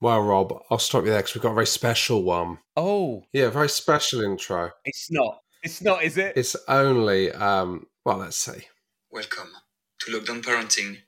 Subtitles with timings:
[0.00, 2.58] Well, Rob, I'll stop you there because we've got a very special one.
[2.76, 4.70] Oh, Yeah, a very special intro.
[4.84, 5.40] it's not.
[5.64, 6.34] It's not, is it?
[6.36, 8.66] It's only, um, well, let's see.
[9.10, 9.48] Welcome
[10.00, 10.98] to Lockdown Parenting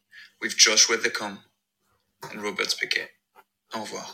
[0.41, 1.39] with Josh Weathercombe
[2.33, 3.11] and Robert Piquet.
[3.75, 4.07] Au revoir.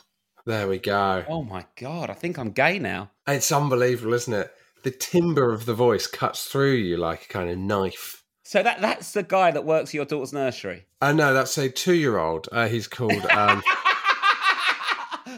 [0.45, 1.25] There we go.
[1.27, 3.11] Oh my god, I think I'm gay now.
[3.27, 4.53] It's unbelievable, isn't it?
[4.83, 8.23] The timbre of the voice cuts through you like a kind of knife.
[8.45, 10.85] So that that's the guy that works at your daughter's nursery.
[11.01, 12.49] Oh, no, that's a two year old.
[12.53, 13.25] Uh, he's called.
[13.31, 13.63] Um,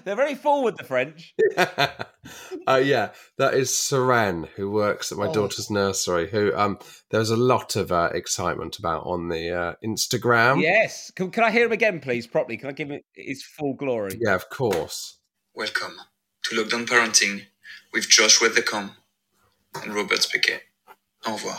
[0.09, 1.35] They're very forward, the French.
[1.59, 5.35] uh, yeah, that is Seren, who works at my Oh.
[5.35, 6.31] daughter's nursery.
[6.31, 6.79] Who um,
[7.11, 10.63] there was a lot of uh, excitement about on the uh, Instagram.
[10.63, 11.11] Yes.
[11.15, 12.57] Can, can I hear him again, please, properly?
[12.57, 14.19] Can I give him his full glory?
[14.19, 15.19] yeah, of course.
[15.55, 15.97] Welcome
[16.45, 17.43] to Lockdown Parenting
[17.93, 18.93] with Josh Weathercombe
[19.75, 20.63] and Robert Piquet.
[21.27, 21.59] Au revoir.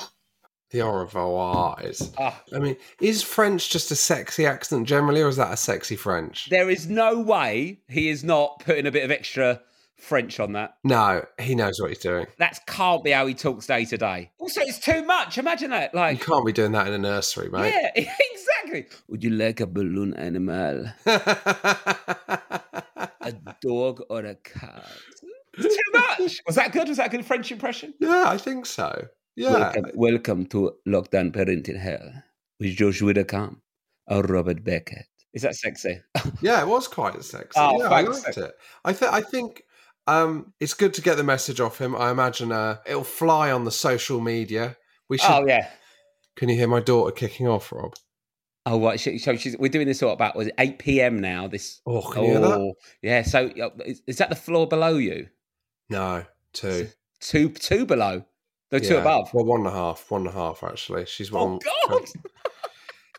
[0.72, 2.12] The au revoir is.
[2.20, 5.96] Ah, I mean, is French just a sexy accent generally, or is that a sexy
[5.96, 6.48] French?
[6.50, 9.62] there is no way he is not putting a bit of extra
[9.98, 10.76] French on that.
[10.84, 12.28] No, he knows what he's doing.
[12.38, 14.32] That can't be how he talks day to day.
[14.38, 15.38] Also, it's too much.
[15.40, 15.94] Imagine that.
[15.96, 17.74] Like you can't be doing that in a nursery, mate.
[17.96, 18.86] yeah, exactly.
[19.08, 21.20] Would you like a balloon animal, a
[23.62, 24.86] dog, or a cat?
[25.58, 26.40] It's too much.
[26.46, 26.88] Was that good?
[26.88, 27.94] Was that a good French impression?
[28.00, 29.08] yeah, I think so.
[29.40, 29.54] Yeah.
[29.54, 32.12] Welcome, welcome to Lockdown Parenting Hell
[32.60, 33.62] with Josh Widdicombe
[34.08, 35.06] or Robert Beckett.
[35.34, 36.02] Is that sexy?
[36.42, 37.58] Yeah, it was quite sexy.
[37.58, 38.52] Oh, yeah, I liked it.
[38.84, 39.64] I, th- I think
[40.08, 41.96] um, it's good to get the message off him.
[41.96, 44.76] I imagine uh, it'll fly on the social media.
[45.08, 45.32] We should.
[45.32, 45.70] oh yeah.
[46.36, 47.96] Can you hear my daughter kicking off, Rob?
[48.66, 49.00] Oh right.
[49.00, 51.22] So so she's, we're doing this all about was it eight p.m.
[51.22, 51.48] now?
[51.48, 51.80] This.
[51.86, 52.60] Oh, can you hear that?
[52.60, 53.22] Oh, yeah.
[53.22, 55.28] So uh, is, is that the floor below you?
[55.90, 56.90] No, two.
[57.22, 58.26] Two two below.
[58.72, 59.02] No, two Yeah.
[59.02, 59.34] above.
[59.34, 60.10] Well, one and a half.
[60.12, 61.06] One and a half, actually.
[61.08, 61.60] She's one.
[61.68, 62.06] Oh God!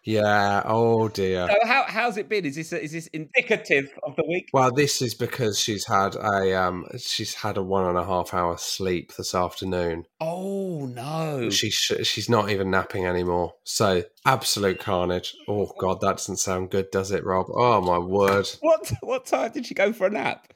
[0.03, 0.63] Yeah.
[0.65, 1.47] Oh dear.
[1.47, 2.47] So how how's it been?
[2.47, 4.49] Is this is this indicative of the week?
[4.53, 8.33] Well, this is because she's had a um, she's had a one and a half
[8.33, 10.07] hour sleep this afternoon.
[10.21, 11.51] Oh no!
[11.51, 13.55] She sh- she's not even napping anymore.
[13.65, 15.35] So absolute carnage.
[15.47, 17.47] Oh god, that doesn't sound good, does it, Rob?
[17.53, 18.49] Oh my word.
[18.61, 20.47] What what time did she go for a nap?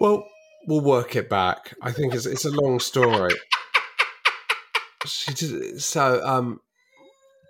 [0.00, 0.24] Well,
[0.66, 1.74] we'll work it back.
[1.82, 3.34] I think it's it's a long story.
[5.08, 6.24] She did so.
[6.26, 6.60] Um,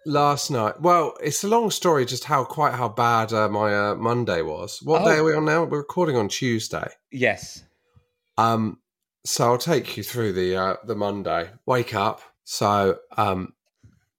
[0.06, 0.80] last night.
[0.80, 2.06] Well, it's a long story.
[2.06, 4.80] Just how quite how bad uh, my uh, Monday was.
[4.82, 5.04] What Oh.
[5.04, 5.64] day are we on now?
[5.64, 6.88] We're recording on Tuesday.
[7.12, 7.62] Yes.
[8.38, 8.78] Um,
[9.24, 11.50] so I'll take you through the uh, the Monday.
[11.66, 12.22] Wake up.
[12.44, 13.52] So um,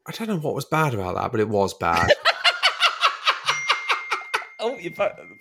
[0.05, 2.11] I don't know what was bad about that, but it was bad.
[4.61, 4.91] Oh, your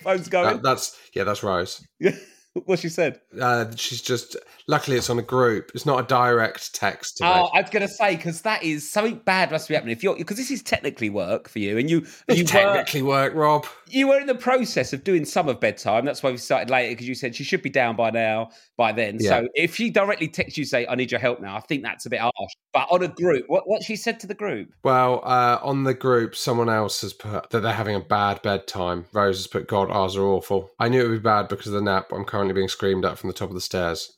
[0.01, 0.45] phone's going.
[0.45, 1.85] That- that's yeah, that's Rose.
[2.53, 3.19] what she said?
[3.39, 4.37] Uh, she's just
[4.69, 5.71] luckily it's on a group.
[5.73, 7.29] It's not a direct text to me.
[7.29, 10.03] Oh, I was going to say because that is something bad must be happening if
[10.03, 13.65] you're because this is technically work for you, and you It you technically work, Rob.
[13.87, 16.05] you were in the process of doing some of bedtime.
[16.05, 18.91] That's why we started later because you said she should be down by now by
[18.91, 19.17] then.
[19.19, 19.41] Yeah.
[19.41, 22.05] So if she directly texts you say I need your help now, I think that's
[22.05, 22.53] a bit harsh.
[22.71, 24.71] But on a group, what what she said to the group?
[24.83, 29.05] Well, uh, on the group, someone else has put that they're having a bad bedtime.
[29.13, 30.69] Rose has put, God, ours are awful.
[30.79, 32.11] I knew it would be bad because of the nap.
[32.11, 34.13] I'm currently being screamed at from the top of the stairs.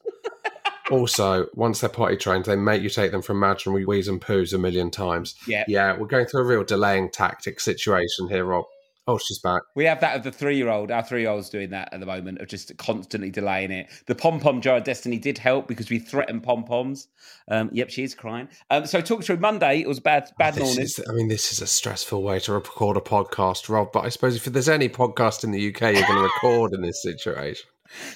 [0.92, 4.54] Also, once they're potty trained, they make you take them for imaginary wheeze and poos
[4.54, 5.36] a million times.
[5.48, 5.64] Yeah.
[5.68, 8.66] Yeah, we're going through a real delaying tactic situation here, Rob.
[9.08, 9.64] Oh, she's back.
[9.76, 10.92] We have that of the three year old.
[10.92, 13.88] Our three year old's doing that at the moment of just constantly delaying it.
[14.06, 17.08] The pom pom jar of destiny did help because we threatened pom poms.
[17.48, 18.48] Um, yep, she is crying.
[18.70, 19.82] Um, so talk through Monday.
[19.82, 20.84] It was bad, bad This morning.
[20.84, 23.92] is, I mean, this is a stressful way to record a podcast, Rob.
[23.92, 26.82] But I suppose if there's any podcast in the UK you're going to record in
[26.82, 27.66] this situation,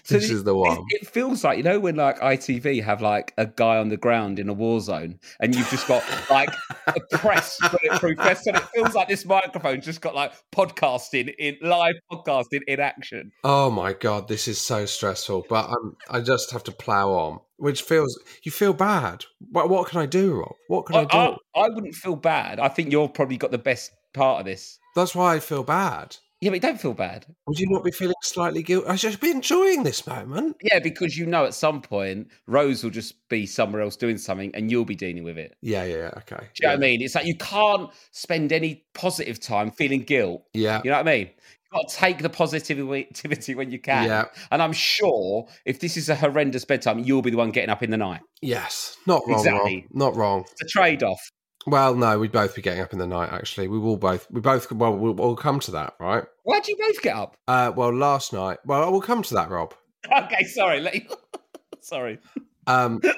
[0.03, 0.77] So this is the one.
[0.89, 3.97] It, it feels like you know when like ITV have like a guy on the
[3.97, 6.49] ground in a war zone, and you've just got like
[6.87, 11.57] a press bulletproof vest, and it feels like this microphone's just got like podcasting in
[11.61, 13.31] live podcasting in action.
[13.43, 15.45] Oh my god, this is so stressful.
[15.49, 19.25] But um, I just have to plow on, which feels you feel bad.
[19.51, 20.55] What, what can I do, Rob?
[20.67, 21.37] What can I, I, do?
[21.55, 22.59] I, I wouldn't feel bad.
[22.59, 24.79] I think you've probably got the best part of this.
[24.95, 26.17] That's why I feel bad.
[26.41, 27.25] Yeah, but don't feel bad.
[27.47, 28.87] Would you not be feeling slightly guilty?
[28.87, 30.57] I should be enjoying this moment.
[30.61, 34.53] Yeah, because you know at some point Rose will just be somewhere else doing something,
[34.53, 35.55] and you'll be dealing with it.
[35.61, 36.35] Yeah, yeah, yeah, okay.
[36.37, 37.01] Do you know what I mean?
[37.01, 40.43] It's like you can't spend any positive time feeling guilt.
[40.53, 41.27] Yeah, You know what I mean?
[41.29, 44.05] You've got to take the positivity when you can.
[44.05, 44.25] Yeah.
[44.51, 47.81] And I'm sure if this is a horrendous bedtime, you'll be the one getting up
[47.81, 48.21] in the night.
[48.41, 49.85] yes, not wrong, Exactly.
[49.89, 49.97] Rob.
[49.97, 50.45] Not wrong.
[50.51, 51.21] It's a trade off.
[51.67, 53.31] Well, no, we'd both be getting up in the night.
[53.31, 54.29] Actually, we will both.
[54.29, 54.71] We both.
[54.71, 56.23] Well, we'll, we'll come to that, right?
[56.43, 57.37] Why do you both get up?
[57.47, 58.59] Uh, well, last night.
[58.65, 59.73] Well, we'll come to that, Rob.
[60.15, 60.79] Okay, sorry.
[60.79, 61.01] Let you...
[61.79, 62.19] sorry.
[62.67, 63.01] Um,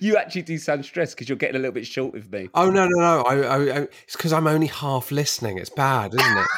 [0.00, 2.48] You actually do sound stressed because you're getting a little bit short with me.
[2.54, 3.22] oh no, no, no!
[3.22, 5.56] I, I, I it's because I'm only half listening.
[5.56, 6.46] It's bad, isn't it?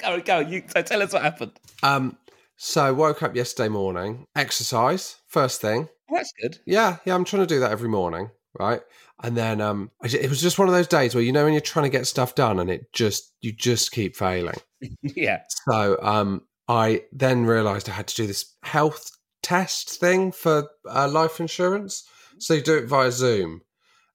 [0.00, 0.38] Go, go.
[0.40, 1.52] You, so tell us what happened.
[1.82, 2.16] um,
[2.56, 5.88] so woke up yesterday morning, exercise first thing.
[6.08, 6.58] Well, that's good.
[6.64, 8.80] Yeah, yeah, I'm trying to do that every morning, right?
[9.22, 11.60] And then um, it was just one of those days where you know when you're
[11.60, 14.56] trying to get stuff done and it just you just keep failing.
[15.02, 15.42] yeah.
[15.68, 19.10] So um, I then realised I had to do this health
[19.42, 22.08] test thing for uh, life insurance.
[22.38, 23.62] So you do it via Zoom,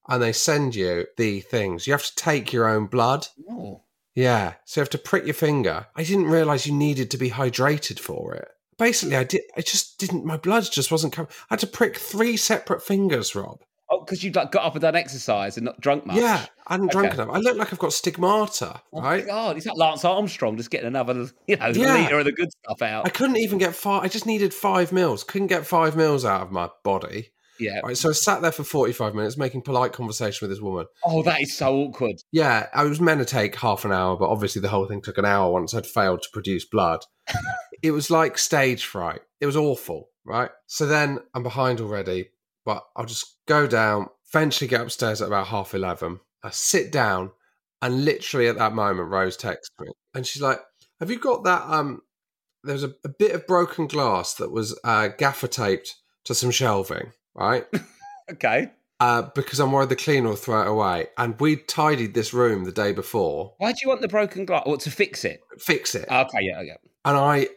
[0.08, 1.86] and they send you the things.
[1.86, 3.28] You have to take your own blood.
[3.50, 3.84] Oh.
[4.16, 5.88] Yeah, so you have to prick your finger.
[5.96, 8.50] I didn't realise you needed to be hydrated for it.
[8.80, 9.42] Basically, I did.
[9.56, 10.26] I just didn't.
[10.26, 11.30] My blood just wasn't coming.
[11.50, 13.60] I had to prick three separate fingers, Rob.
[13.92, 16.16] Oh, because you like got up and done exercise and not drunk much.
[16.18, 17.30] Yeah, I hadn't drunk enough.
[17.32, 19.26] I look like I've got stigmata, Oh, right?
[19.26, 21.96] God, it's like Lance Armstrong just getting another, you know, Yeah.
[21.96, 23.06] liter of the good stuff out.
[23.08, 24.04] I couldn't even get five.
[24.04, 25.24] I just needed five mils.
[25.24, 27.32] Couldn't get five mils out of my body.
[27.60, 27.80] Yeah.
[27.84, 30.86] Right, so I sat there for 45 minutes making polite conversation with this woman.
[31.04, 32.16] Oh, that is so awkward.
[32.32, 35.18] Yeah, I was meant to take half an hour, but obviously the whole thing took
[35.18, 37.02] an hour once I'd failed to produce blood.
[37.82, 39.22] it was like stage fright.
[39.42, 40.52] It was awful, right?
[40.68, 42.30] So then I'm behind already,
[42.66, 46.20] but I'll just go down, eventually get upstairs at about half 11.
[46.44, 47.32] I sit down,
[47.82, 49.88] and literally at that moment, Rose texts me.
[50.14, 50.60] And she's like,
[51.00, 51.64] Have you got that?
[51.64, 52.02] Um,
[52.64, 55.96] There's a, a bit of broken glass that was uh, gaffer taped
[56.26, 57.66] to some shelving, right?
[58.32, 58.70] Okay.
[59.00, 61.08] uh, because I'm worried the cleaner will throw it away.
[61.18, 64.62] And we tidied this room the day before, Why do you want the broken glass?
[64.68, 65.42] Or to fix it?
[65.58, 66.08] fix it.
[66.08, 66.76] Okay, yeah, yeah.
[67.06, 67.48] and I,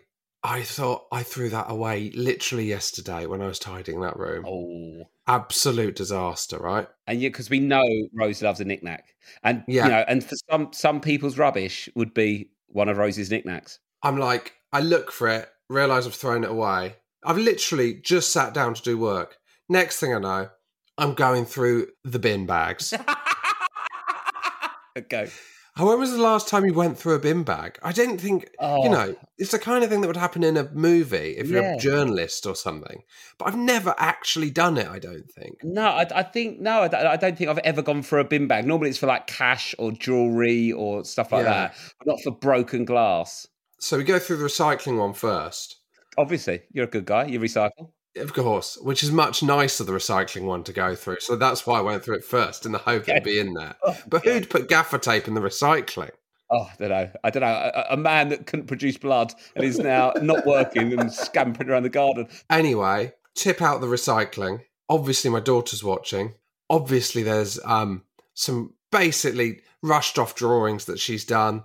[0.43, 4.47] I thought I threw that away literally yesterday when I was tidying that room.
[4.49, 5.11] Oh.
[5.27, 6.89] Absolute disaster, right?
[7.07, 7.85] And yeah, because we know
[8.15, 9.15] Rose loves a knickknack.
[9.45, 9.85] And, Yeah.
[9.85, 13.79] you know, and for some, some people's rubbish would be one of Rose's knickknacks.
[14.03, 16.97] I'm like, I look for it, realize I've thrown it away.
[17.25, 19.37] I've literally just sat down to do work.
[19.73, 20.51] Next thing I know,
[20.99, 22.93] I'm going through the bin bags.
[24.99, 25.31] okay.
[25.79, 27.79] Oh, when was the last time you went through a bin bag?
[27.83, 28.85] I didn't think, Oh.
[28.85, 31.63] you know, it's the kind of thing that would happen in a movie if you're
[31.63, 31.77] Yeah.
[31.77, 33.03] a journalist or something.
[33.39, 35.65] But I've never actually done it, I don't think.
[35.65, 38.25] No, I, I think no, I, don't- I don't think I've ever gone for a
[38.25, 38.67] bin bag.
[38.67, 41.53] Normally, it's for like cash or jewelry or stuff like Yeah.
[41.55, 43.47] that, but not for broken glass.
[43.81, 45.79] So we go through the recycling one first.
[46.19, 47.25] Obviously, you're a good guy.
[47.25, 47.93] You recycle.
[48.17, 51.21] Of course, which is much nicer, the recycling one to go through.
[51.21, 53.75] So that's why I went through it first in the hope it'd be in there.
[53.83, 56.11] Oh, But who'd put gaffer tape in the recycling?
[56.51, 57.11] Oh, I don't know.
[57.25, 57.71] I don't know.
[57.75, 61.85] A, a man that couldn't produce blood and is now not working and scampering around
[61.85, 62.29] the garden.
[62.51, 64.61] Anyway, tip out the recycling.
[64.91, 66.35] Obviously, my daughter's watching.
[66.69, 68.03] Obviously, there's um
[68.35, 71.65] some basically rushed off drawings that she's done.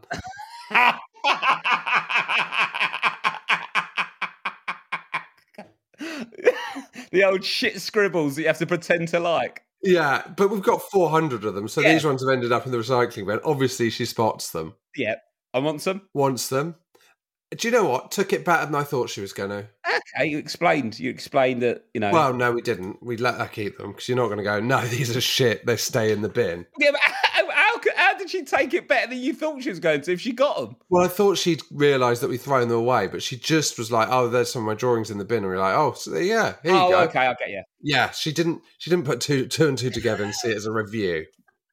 [7.11, 9.63] the old shit scribbles that you have to pretend to like.
[9.83, 11.67] Yeah, but we've got 400 of them.
[11.67, 11.93] So Yeah.
[11.93, 13.39] these ones have ended up in the recycling bin.
[13.43, 15.15] Obviously, she spots them, Yeah,
[15.53, 16.01] I want some.
[16.13, 16.75] wants them.
[17.55, 18.11] Do you know what?
[18.11, 19.67] Took it better than I thought she was going to.
[20.17, 20.99] Okay, you explained.
[20.99, 22.11] You explained that you know.
[22.11, 23.01] Well, no, we didn't.
[23.01, 25.65] We let her keep them because you're not going to go, no, these are shit.
[25.65, 26.65] They stay in the bin.
[26.77, 26.99] yeah, but
[27.77, 30.11] how, could- how did she take it better than you thought she was going to
[30.13, 30.75] if she got them?
[30.89, 34.07] Well, I thought she'd realised that we'd thrown them away, but she just was like,
[34.11, 36.11] "Oh, there's some of my drawings in the bin," and we are like, "Oh, so
[36.11, 36.97] there- yeah, here you go.
[36.99, 37.63] oh, okay, get you.
[37.81, 38.61] Yeah, she didn't.
[38.79, 41.25] She didn't put two, two and two together and see it as a review.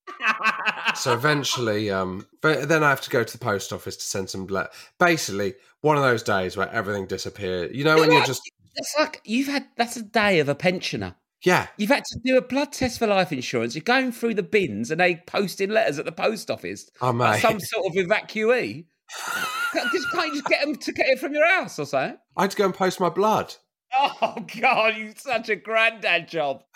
[0.94, 4.30] so eventually, um, but then I have to go to the post office to send
[4.30, 4.46] some.
[4.46, 4.68] Le-
[4.99, 7.75] Basically, one of those days where everything disappeared.
[7.75, 8.42] You know, when you're just
[8.76, 11.14] It's like you've had that's a day of a pensioner.
[11.44, 13.74] Yeah, You've had to do a blood test for life insurance.
[13.74, 16.90] You're going through the bins and they posting letters at the post office.
[17.00, 17.40] oh mate.
[17.40, 18.86] some sort of evacuee.
[19.72, 22.16] Can't- Just can't you just get them to get it from your house or something?
[22.36, 23.54] I had to go and post my blood.
[23.96, 26.62] Oh God, you such a granddad job.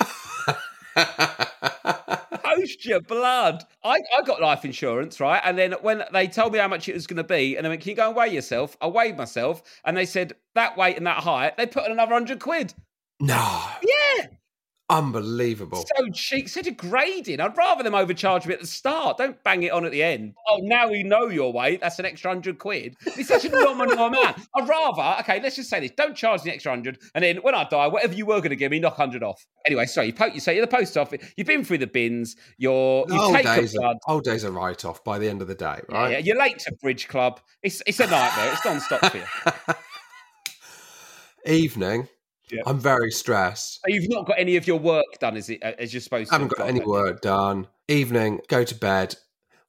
[2.44, 3.64] Post your blood.
[3.84, 5.40] I, I got life insurance, right?
[5.44, 7.70] And then when they told me how much it was going to be, and I
[7.70, 10.96] went, "Can you go and weigh yourself?" I weighed myself, and they said that weight
[10.96, 11.56] and that height.
[11.56, 12.74] They put in another hundred quid.
[13.20, 14.26] no, Yeah,
[14.90, 15.84] unbelievable.
[15.96, 17.40] so cheap, so degrading.
[17.40, 19.18] I'd rather them overcharge me at the start.
[19.18, 20.34] Don't bang it on at the end.
[20.48, 21.80] Oh, now we know your weight.
[21.80, 22.96] That's an extra hundred quid.
[23.06, 24.38] It's such a nominal amount.
[24.56, 25.92] I'd rather, okay, let's just say this.
[25.96, 28.56] Don't charge the extra hundred, and then when I die, whatever you were going to
[28.56, 29.44] give me, knock hundred off.
[29.66, 31.22] Anyway, sorry, you po- you say you're the post office.
[31.36, 32.36] You've been through the bins.
[32.56, 35.54] You're you old days, are, old days are write off by the end of the
[35.54, 36.12] day, right?
[36.12, 37.40] Yeah, you're late to bridge club.
[37.62, 38.52] It's it's a nightmare.
[38.52, 39.74] It's non-stop for you.
[41.54, 42.08] Evening,
[42.50, 42.62] Yeah.
[42.66, 43.80] I'm very stressed.
[43.86, 46.34] You've not got any of your work done is it as you're supposed to.
[46.34, 47.66] I haven't got any work done.
[47.88, 49.16] Evening, go to bed,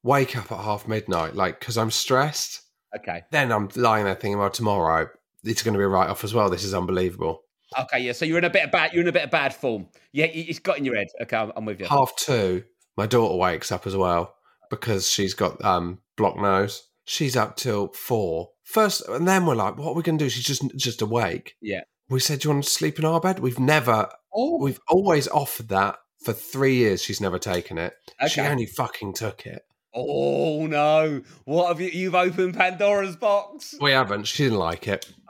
[0.03, 2.61] wake up at half midnight, like because I'm stressed.
[2.97, 3.23] Okay.
[3.31, 5.07] Then I'm lying there thinking, well, tomorrow
[5.43, 6.49] it's going to be a write off as well.
[6.49, 7.43] This is unbelievable.
[7.77, 8.13] Okay, yeah.
[8.13, 8.93] So you're in a bit of bad.
[8.93, 9.87] You're in a bit of bad form.
[10.11, 11.07] Yeah, it- it's got in your head.
[11.21, 11.85] Okay, I'm, I'm with you.
[11.85, 12.63] Half two,
[12.97, 14.35] my daughter wakes up as well
[14.71, 16.87] because she's got um block nose.
[17.05, 18.49] She's up till four.
[18.63, 20.29] First, and then we're like, what are we going to do?
[20.29, 21.55] She's just just awake.
[21.61, 21.81] Yeah.
[22.09, 23.39] We said, do you want to sleep in our bed?
[23.39, 27.01] We've never, Oh, we've always offered that for three years.
[27.01, 27.93] She's never taken it.
[28.29, 29.63] She only fucking took it.
[29.93, 31.23] Oh no!
[31.45, 31.89] What have you?
[31.89, 33.73] You've opened Pandora's box.
[33.81, 34.25] We haven't.
[34.25, 35.11] She didn't like it.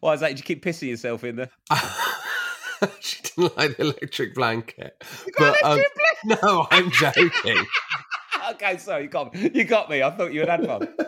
[0.00, 0.28] Why is that?
[0.28, 1.50] Did you keep pissing yourself in there?
[3.00, 5.02] she didn't like the electric blanket.
[5.36, 5.80] But um,
[6.24, 7.62] no, I'm joking.
[8.50, 9.50] Okay, sorry, you got me.
[9.54, 10.02] You got me.
[10.02, 10.88] I thought you had had one.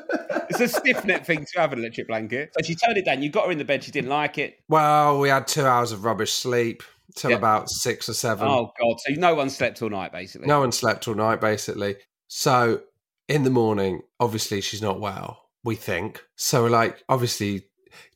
[0.51, 2.53] it's a stiff neck thing to have an electric blanket.
[2.59, 3.23] So she turned it down.
[3.23, 3.85] You got her in the bed.
[3.85, 4.59] She didn't like it.
[4.69, 6.83] Well, we had two hours of rubbish sleep
[7.15, 7.37] till Yeah.
[7.37, 8.49] about six or seven.
[8.49, 8.97] Oh god!
[9.01, 10.47] So no one slept all night, basically.
[10.47, 11.97] No one slept all night, basically.
[12.29, 12.83] So
[13.29, 15.45] in the morning, obviously she's not well.
[15.65, 16.67] We think so.
[16.67, 17.65] Like, obviously,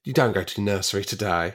[0.05, 1.55] you don't go to nursery today.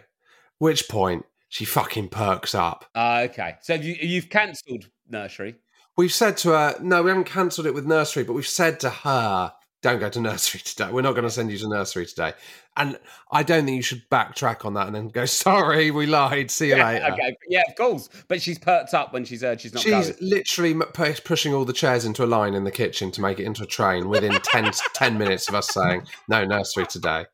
[0.60, 2.86] Which point she fucking perks up.
[2.96, 3.56] Ah, okay.
[3.62, 5.56] So you, you've cancelled nursery.
[5.98, 8.90] We've said to her, no, we haven't cancelled it with nursery, but we've said to
[8.90, 10.90] her, don't go to nursery today.
[10.92, 12.34] We're not going to send you to nursery today.
[12.76, 13.00] And
[13.32, 16.52] I don't think you should backtrack on that and then go, sorry, we lied.
[16.52, 17.06] See you later.
[17.14, 17.36] Okay.
[17.50, 18.10] Yeah, of course.
[18.28, 20.16] But she's perked up when she's heard she's not She's going.
[20.22, 20.84] literally m-
[21.24, 23.68] pushing all the chairs into a line in the kitchen to make it into a
[23.68, 27.26] train within 10, 10 minutes of us saying, no nursery today.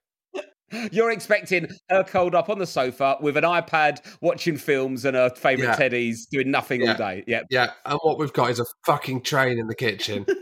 [0.91, 5.29] You're expecting her curled up on the sofa with an iPad, watching films and her
[5.31, 5.89] favourite Yeah.
[5.89, 6.91] teddies, doing nothing Yeah.
[6.91, 7.23] all day.
[7.27, 7.41] Yeah.
[7.49, 7.71] Yeah.
[7.85, 10.25] And what we've got is a fucking train in the kitchen.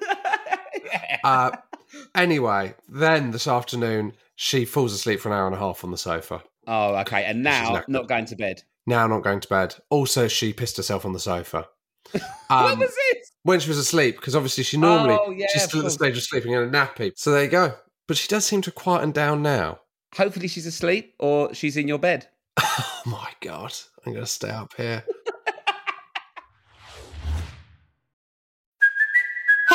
[1.24, 1.52] Uh,
[2.16, 5.98] anyway, then this afternoon, she falls asleep for an hour and a half on the
[5.98, 6.42] sofa.
[6.68, 7.26] oh, okay.
[7.26, 8.64] And now not going to bed.
[8.88, 9.76] Now not going to bed.
[9.92, 11.68] Also, she pissed herself on the sofa.
[12.12, 13.32] what Um, was this?
[13.44, 16.18] when she was asleep, because obviously she normally Oh, yeah, she's still at the stage
[16.18, 17.12] of sleeping in a nappy.
[17.16, 17.76] So there you go.
[18.08, 19.82] But she does seem to quieten down now.
[20.16, 22.28] Hopefully she's asleep or she's in your bed.
[23.04, 23.74] Oh my god,
[24.06, 25.04] I'm to stay up here.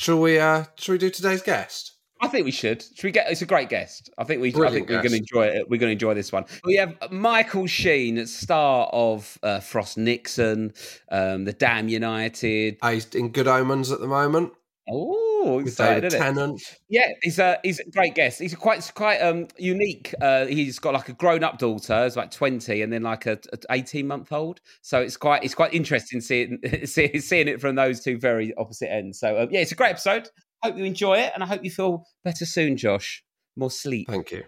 [0.00, 0.38] Shall we?
[0.38, 1.92] Uh, shall we do today's guest?
[2.22, 2.82] I think we should.
[2.82, 3.30] Should we get?
[3.30, 4.08] It's a great guest.
[4.16, 4.48] I think we.
[4.48, 5.68] I Brilliant think we're going to enjoy it.
[5.68, 6.46] We're going to enjoy this one.
[6.64, 10.72] We have Michael Sheen, star of uh, Frost Nixon,
[11.10, 12.78] um, the Damned United.
[12.80, 14.54] Uh, he's in Good Omens at the moment
[14.92, 16.10] Oh, with excited!
[16.10, 16.18] David?
[16.18, 16.62] Tennant.
[16.88, 18.40] Yeah, he's a he's a great guest.
[18.40, 20.12] He's quite quite um unique.
[20.20, 23.38] Uh, he's got like a grown up daughter, who's like twenty, and then like a,
[23.52, 24.60] a eighteen month old.
[24.82, 28.92] So it's quite it's quite interesting seeing see- seeing it from those two very opposite
[28.92, 29.20] ends.
[29.20, 30.28] So um, yeah, it's a great episode.
[30.62, 33.22] Hope you enjoy it, and I hope you feel better soon, Josh.
[33.56, 34.08] More sleep.
[34.08, 34.44] Thank you.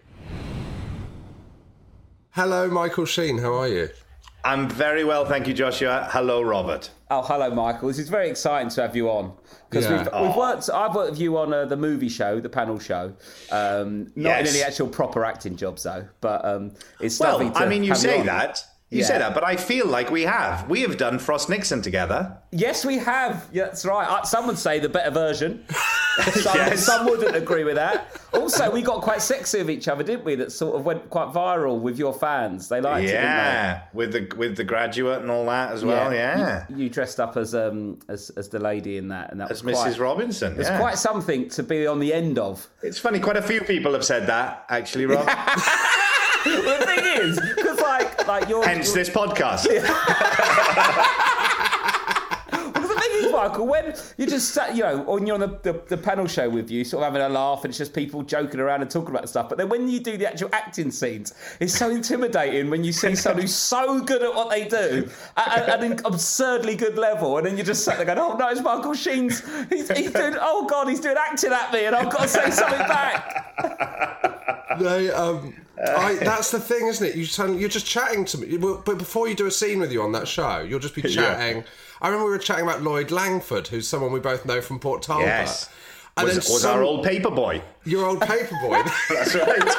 [2.31, 3.37] Hello, Michael Sheen.
[3.37, 3.89] How are you?
[4.45, 6.07] I'm very well, thank you, Joshua.
[6.11, 6.89] Hello, Robert.
[7.09, 7.87] Oh, hello, Michael.
[7.87, 9.33] This is very exciting to have you on
[9.69, 10.03] because Yeah.
[10.03, 10.69] we've, we've worked.
[10.69, 13.13] I've worked with you on uh, the movie show, the panel show.
[13.51, 14.53] Um, not in Yes.
[14.55, 18.19] any actual proper acting jobs though, but um, it's Well, to I mean, you say
[18.19, 18.25] on.
[18.25, 18.65] that.
[18.89, 19.05] You Yeah.
[19.05, 20.69] say that, but I feel like we have.
[20.69, 22.37] We have done Frost Nixon together.
[22.51, 23.47] Yes, we have.
[23.53, 24.25] Yeah, that's right.
[24.27, 25.65] Some would say the better version.
[26.33, 26.85] Some, Yes.
[26.85, 28.19] some wouldn't agree with that.
[28.33, 30.35] Also, we got quite sexy with each other, didn't we?
[30.35, 32.67] That sort of went quite viral with your fans.
[32.69, 33.13] They liked it.
[33.13, 36.13] yeah, with the with the graduate and all that as well.
[36.13, 39.49] Yeah, You, you dressed up as um as, as the lady in that, and that
[39.51, 39.81] as was Mrs.
[39.81, 40.59] quite, Robinson.
[40.59, 40.79] It's yeah.
[40.79, 42.67] quite something to be on the end of.
[42.81, 43.19] It's funny.
[43.19, 45.27] Quite a few people have said that actually, Rob.
[46.45, 48.65] Well, the thing is, because like like you're.
[48.65, 49.65] Hence this podcast.
[52.51, 55.59] Well, the thing is, Michael, when you just sat, you know, when you're on the,
[55.63, 58.23] the, the panel show with you, sort of having a laugh, and it's just people
[58.23, 59.49] joking around and talking about stuff.
[59.49, 63.15] But then when you do the actual acting scenes, it's so intimidating when you see
[63.15, 67.45] someone who's so good at what they do at, at an absurdly good level, and
[67.45, 69.43] then you just sat there going, "Oh no, it's Michael Sheen's.
[69.69, 70.35] He's, he's doing.
[70.39, 74.29] Oh God, he's doing acting at me, and I've got to say something back."
[74.79, 77.15] They, um, I, that's the thing, isn't it?
[77.15, 80.11] You you're just chatting to me, but before you do a scene with you on
[80.13, 81.63] that show, you'll just be chatting.
[82.03, 85.01] I remember we were chatting about Lloyd Langford, who's someone we both know from Port
[85.03, 85.25] Talbot.
[85.25, 85.69] Yes.
[86.17, 87.61] and was, was some- our old paper boy.
[87.85, 88.81] your old paper boy.
[89.09, 89.75] That's right.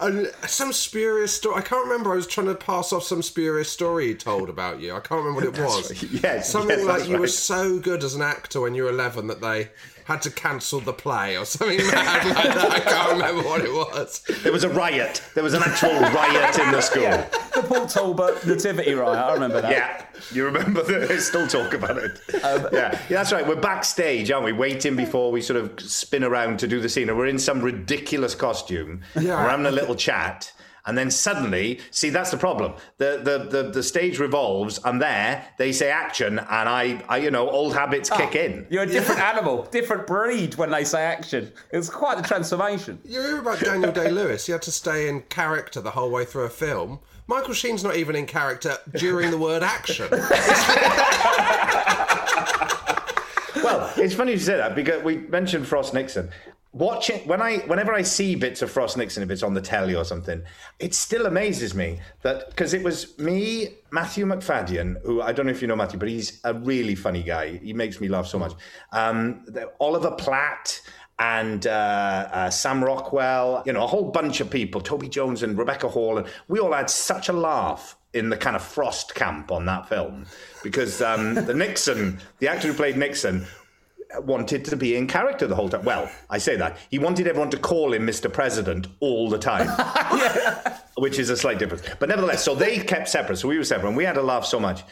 [0.00, 1.56] And some spurious story.
[1.56, 2.12] I can't remember.
[2.12, 4.92] I was trying to pass off some spurious story he told about you.
[4.94, 5.90] I can't remember what it was.
[5.90, 6.12] right.
[6.22, 9.26] Yes, something yes, like you were so good as an actor when you were eleven
[9.26, 9.70] that they
[10.08, 12.70] had to cancel the play or something mad like that.
[12.70, 14.22] I can't remember what it was.
[14.42, 15.22] There was a riot.
[15.34, 17.02] There was an actual riot in the school.
[17.02, 19.18] Yeah, the Port Talbot nativity riot.
[19.18, 19.70] I remember that.
[19.70, 21.08] Yeah, you remember that?
[21.08, 22.18] They still talk about it.
[22.42, 22.92] Um, yeah.
[22.92, 23.46] yeah, that's right.
[23.46, 24.52] We're backstage, aren't we?
[24.52, 27.60] Waiting before we sort of spin around to do the scene, and we're in some
[27.60, 29.02] ridiculous costume.
[29.14, 29.42] Yeah.
[29.44, 30.50] We're having a little chat.
[30.88, 32.72] And then suddenly, see, that's the problem.
[32.96, 37.30] The, the the the stage revolves, and there they say action, and I, I you
[37.30, 38.66] know, old habits kick ah, in.
[38.70, 41.52] You're a different animal, different breed when they say action.
[41.72, 42.98] It's quite the transformation.
[43.04, 44.46] You hear about Daniel Day Lewis?
[44.46, 47.00] He had to stay in character the whole way through a film.
[47.26, 50.08] Michael Sheen's not even in character during the word action.
[53.62, 56.30] Well, it's funny you say that because we mentioned Frost Nixon.
[56.78, 59.96] Watching when I whenever I see bits of Frost Nixon, if it's on the telly
[59.96, 60.42] or something,
[60.78, 65.52] it still amazes me that because it was me, Matthew Macfadyen, who I don't know
[65.52, 67.56] if you know Matthew, but he's a really funny guy.
[67.56, 68.52] He makes me laugh so much.
[68.92, 69.44] Um,
[69.80, 70.80] Oliver Platt
[71.18, 75.58] and uh, uh, Sam Rockwell, you know, a whole bunch of people, Toby Jones and
[75.58, 79.50] Rebecca Hall, and we all had such a laugh in the kind of Frost camp
[79.50, 80.26] on that film
[80.62, 83.46] because um, the Nixon, the actor who played Nixon,
[84.20, 85.84] wanted to be in character the whole time.
[85.84, 86.78] Well, I say that.
[86.90, 88.32] He wanted everyone to call him Mr.
[88.32, 89.68] President all the time.
[90.96, 91.82] Which is a slight difference.
[91.98, 93.36] But nevertheless, so they kept separate.
[93.36, 94.82] So we were separate and we had to laugh so much.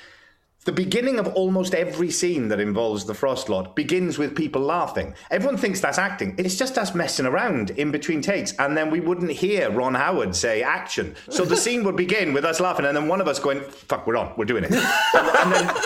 [0.66, 5.14] The beginning of almost every scene that involves the Frost lot begins with people laughing.
[5.31, 6.35] Everyone thinks that's acting.
[6.38, 8.52] It's just us messing around in between takes.
[8.59, 11.14] And then we wouldn't hear Ron Howard say action.
[11.31, 14.09] So the scene would begin with us laughing and then one of us going, fuck,
[14.09, 14.72] we're on, we're doing it.
[15.14, 15.76] and then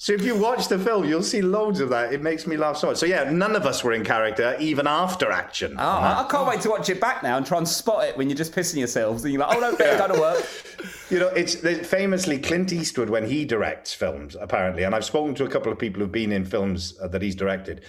[0.00, 2.12] so if you watch the film, you'll see loads of that.
[2.12, 2.98] It makes me laugh so much.
[2.98, 5.74] So yeah, none of us were in character even after action.
[5.76, 8.16] Oh, I I can't wait to watch it back now and try and spot it
[8.16, 10.46] when you're just pissing yourselves and you're like, oh no, it's to work.
[11.10, 11.54] You know, it's
[11.88, 15.78] famously Clint Eastwood when he directs films, apparently, and I've spoken to a couple of
[15.78, 17.80] people who've been in films uh, that he's directed.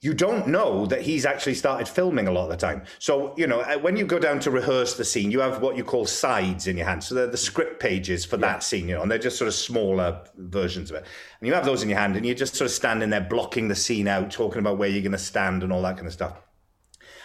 [0.00, 2.84] You don't know that he's actually started filming a lot of the time.
[3.00, 5.76] So, you know, uh, when you go down to rehearse the scene, you have what
[5.76, 7.02] you call sides in your hand.
[7.02, 9.54] So they're the script pages for that scene, you know, and they're just sort of
[9.54, 11.06] smaller versions of it.
[11.40, 13.66] And you have those in your hand, and you're just sort of standing there blocking
[13.66, 16.12] the scene out, talking about where you're going to stand and all that kind of
[16.12, 16.36] stuff.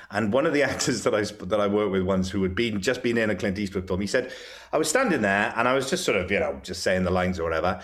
[0.09, 2.81] And one of the actors that I that I worked with once, who had been
[2.81, 4.33] just been in a Clint Eastwood film, he said,
[4.71, 7.11] "I was standing there and I was just sort of, you know, just saying the
[7.11, 7.81] lines or whatever,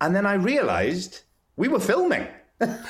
[0.00, 1.20] and then I realised
[1.54, 2.26] we were filming."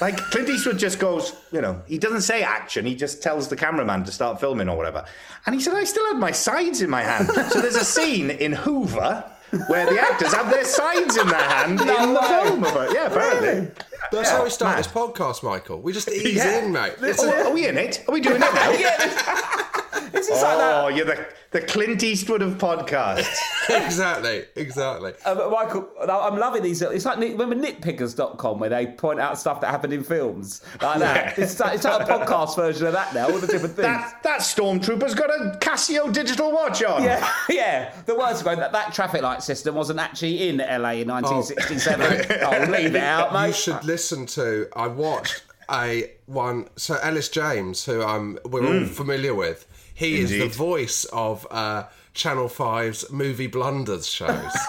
[0.01, 2.85] Like Clint Eastwood just goes, you know, he doesn't say action.
[2.85, 5.05] He just tells the cameraman to start filming or whatever.
[5.47, 7.29] And he said, I still had my sides in my hand.
[7.51, 9.25] so there's a scene in Hoover
[9.69, 12.65] where the actors have their sides in their hand in the film.
[12.65, 12.95] Of it.
[12.95, 13.71] Yeah, apparently.
[14.11, 14.85] That's Yeah, how we start mad.
[14.85, 15.81] this podcast, Michael.
[15.81, 16.65] We just ease Yeah.
[16.65, 16.95] in, mate.
[17.03, 18.03] Oh, are we in it?
[18.09, 19.73] Are we doing it now?
[20.15, 20.85] It's just like that.
[20.85, 23.37] Oh, you're the, the Clint Eastwood of podcasts.
[23.71, 25.13] exactly, exactly.
[25.25, 26.83] Uh, Michael, I'm loving these.
[26.83, 31.39] It's like remember nitpickers.com where they point out stuff that happened in films like that.
[31.39, 31.45] Yeah.
[31.45, 33.87] It's, like, it's like a podcast version of that now, all the different things.
[33.87, 37.03] that, that stormtrooper's got a Casio digital watch on.
[37.03, 37.95] yeah, yeah.
[38.07, 42.27] The words going that that traffic light system wasn't actually in LA in 1967.
[42.43, 44.69] Oh, leave it out, You should listen to.
[44.75, 46.69] I watched a one.
[46.77, 51.85] So Ellis James, who um we're all familiar with, he is the voice of uh,
[52.15, 54.53] Channel 5's movie blunders shows.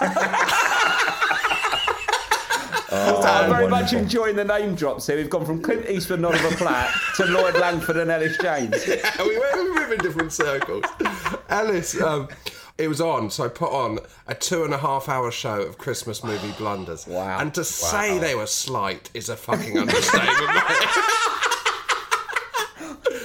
[2.94, 5.16] I'm very much enjoying the name drops here.
[5.16, 8.86] We've gone from Clint Eastwood and Oliver Platt to Lloyd Langford and Ellis James.
[9.18, 10.84] we went we move in different circles.
[11.48, 12.28] Ellis, um,
[12.78, 15.78] it was on, so I put on a two and a half hour show of
[15.78, 17.06] Christmas movie blunders.
[17.06, 17.38] Wow.
[17.38, 20.50] And to say they were slight is a fucking understatement.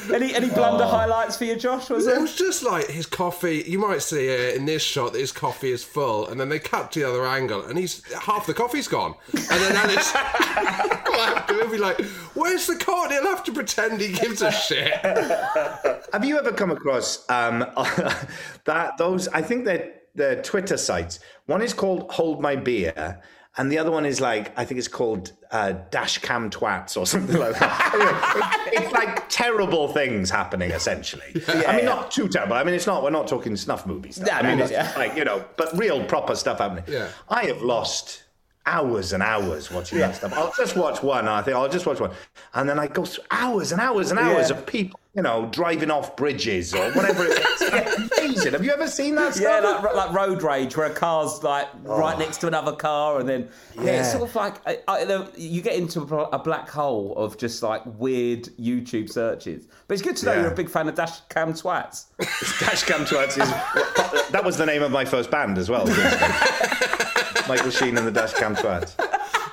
[0.10, 0.16] Mate.
[0.16, 1.90] Any any blunder highlights for you, Josh?
[1.90, 3.64] Was It It was just like his coffee.
[3.68, 6.60] You might see uh, in this shot that his coffee is full, and then they
[6.60, 9.16] cut to the other angle, and he's half the coffee's gone.
[9.34, 12.00] And then Ellis will have to be like,
[12.34, 14.94] "Where's the card?" He'll have to pretend he gives a shit.
[15.04, 17.60] Have you ever come across um,
[18.66, 19.28] that those?
[19.30, 21.20] I think they're, they're Twitter sites.
[21.46, 23.22] One is called Hold My Beer,
[23.60, 27.06] and the other one is like I think it's called uh, Dash Cam Twats or
[27.06, 28.56] something like that.
[28.72, 31.44] It's like terrible things happening essentially.
[31.68, 32.54] I mean, not too terrible.
[32.54, 33.04] I mean, it's not.
[33.04, 34.18] We're not talking snuff movies.
[34.20, 34.94] No, I mean, it's yeah.
[34.96, 36.86] like you know, but real proper stuff happening.
[36.88, 37.10] Yeah.
[37.28, 38.24] I have lost
[38.66, 40.32] hours and hours watching that stuff.
[40.34, 42.12] I'll just watch one, I think I'll just watch one,
[42.54, 44.58] and then I go through hours and hours and hours Yeah.
[44.58, 47.26] of people, you know, driving off bridges or whatever.
[47.28, 48.12] it is.
[48.22, 48.54] Amazing.
[48.54, 49.84] Have you ever seen that Yeah, stuff?
[49.84, 52.20] like, like road rage, where a car's like right oh.
[52.20, 55.76] next to another car, and then yeah, it's sort of like I, I, you get
[55.76, 59.68] into a, a black hole of just like weird YouTube searches.
[59.90, 60.42] But it's good to know Yeah.
[60.44, 62.06] you're a big fan of Dash Cam Twats.
[62.62, 65.86] Dash Cam Twats is that was the name of my first band as well.
[67.50, 68.96] Michael Sheen and the Dash Cam Twats.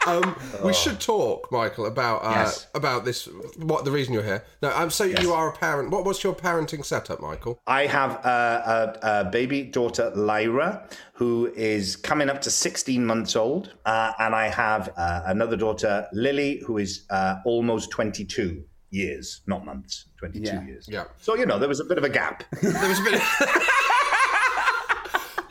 [0.06, 2.66] Um, We should talk, Michael, about uh, Yes.
[2.74, 3.28] about this.
[3.58, 4.44] What the reason you're here?
[4.62, 5.90] No, um, so you are a parent.
[5.90, 7.58] What was your parenting setup, Michael?
[7.66, 13.34] I have a, a, a baby daughter, Lyra, who is coming up to 16 months
[13.36, 13.72] old.
[13.84, 19.64] Uh, and I have uh, another daughter, Lily, who is uh, almost 22 years, not
[19.64, 20.64] months, 22 Yeah.
[20.64, 20.86] years.
[20.88, 21.04] Yeah.
[21.18, 22.44] So, you know, there was a bit of a gap.
[22.62, 23.20] There was a bit.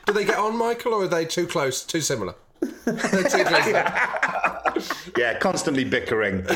[0.05, 2.35] Do they get on, Michael, or are they too close, too similar?
[2.85, 3.67] They're too close.
[3.67, 4.44] yeah,
[5.39, 6.45] constantly bickering.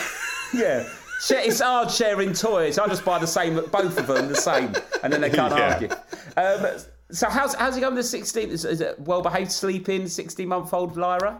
[0.52, 0.90] Yeah.
[1.30, 2.80] It's hard sharing toys.
[2.80, 5.74] I just buy the same, both of them the same, and then they can't Yeah.
[5.74, 5.90] argue.
[6.38, 6.80] Um,
[7.12, 8.50] so how's how's he going to 16?
[8.50, 11.40] Is, is it well behaved sleeping 16 month old Lyra?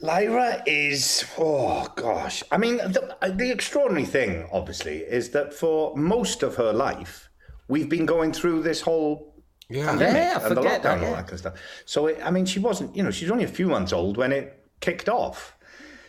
[0.00, 2.42] Lyra is, oh gosh.
[2.52, 7.28] I mean, the, the extraordinary thing, obviously, is that for most of her life,
[7.68, 9.34] we've been going through this whole
[9.68, 9.86] Yeah.
[9.86, 11.54] pandemic Yeah, and the lockdown that, and all that kind of stuff.
[11.86, 14.32] So, it, I mean, she wasn't, you know, she's only a few months old when
[14.32, 15.55] it kicked off.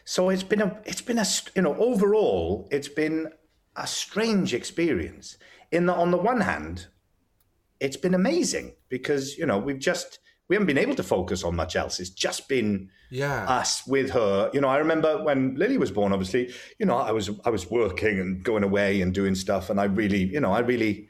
[0.10, 3.28] So it's been a, it's been a, you know, overall, it's been
[3.76, 5.38] a strange experience.
[5.70, 6.88] In that, on the one hand,
[7.82, 11.58] it's been amazing because you know we've just we haven't been able to focus on
[11.58, 12.00] much else.
[12.00, 13.44] It's just been Yeah.
[13.60, 14.50] us with her.
[14.54, 16.14] You know, I remember when Lily was born.
[16.14, 19.78] Obviously, you know, I was I was working and going away and doing stuff, and
[19.78, 21.10] I really, you know, I really.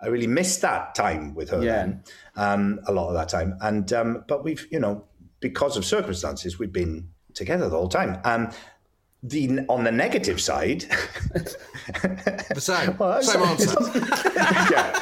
[0.00, 1.72] I really missed that time with her Yeah.
[1.78, 2.04] then,
[2.36, 3.58] um, a lot of that time.
[3.60, 5.04] And um, but we've, you know,
[5.40, 8.18] because of circumstances, we've been together the whole time.
[8.24, 8.50] Um,
[9.22, 10.84] the on the negative side,
[11.34, 12.96] The same.
[12.98, 14.00] Well, same it's- answer.
[14.72, 15.00] yeah.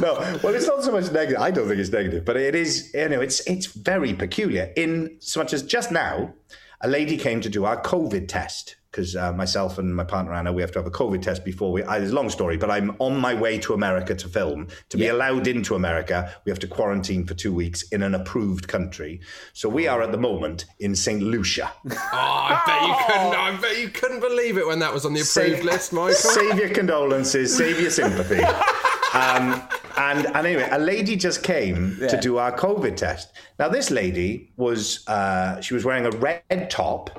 [0.00, 1.40] No, well, it's not so much negative.
[1.40, 2.90] I don't think it's negative, but it is.
[2.94, 4.72] You know, it's it's very peculiar.
[4.76, 6.32] In so much as just now,
[6.80, 10.52] a lady came to do our COVID test because uh, myself and my partner Anna,
[10.52, 11.82] we have to have a COVID test before we.
[11.84, 14.68] I, it's a long story, but I'm on my way to America to film.
[14.88, 18.66] To be allowed into America, we have to quarantine for two weeks in an approved
[18.66, 19.20] country.
[19.52, 21.72] So we are at the moment in Saint Lucia.
[22.12, 23.34] Oh, I bet you couldn't.
[23.34, 26.14] I bet you couldn't believe it when that was on the approved Save- list, Michael.
[26.14, 28.42] Save your condolences, save your sympathy.
[29.12, 29.60] Um,
[29.96, 33.32] and, and anyway, a lady just came to do our COVID test.
[33.58, 37.18] Now, this lady was uh, she was wearing a red top.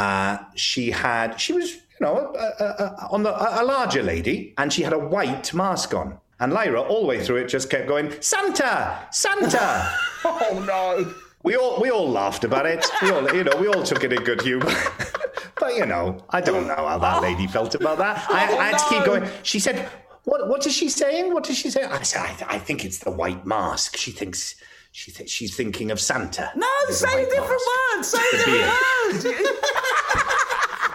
[0.00, 4.54] Uh, she had she was you know a, a, a, on the a, larger lady,
[4.56, 6.18] and she had a white mask on.
[6.38, 9.66] And Lyra, all the way through it, just kept going, Santa, Santa.
[10.24, 11.14] Oh no!
[11.42, 12.86] We all we all laughed about it.
[13.02, 14.72] We all you know we all took it in good humour.
[15.60, 18.16] but you know, I don't know how that lady felt about that.
[18.30, 19.24] I, I had to keep going.
[19.42, 19.76] She said,
[20.24, 21.34] "What what is she saying?
[21.34, 23.96] What is she saying?" I said, "I, I think it's the white mask.
[23.96, 24.54] She thinks
[24.92, 27.62] she th- she's thinking of Santa." No, the say a different
[27.96, 27.96] mask.
[27.96, 28.04] word.
[28.04, 29.36] Say a The different beard.
[29.36, 29.56] word.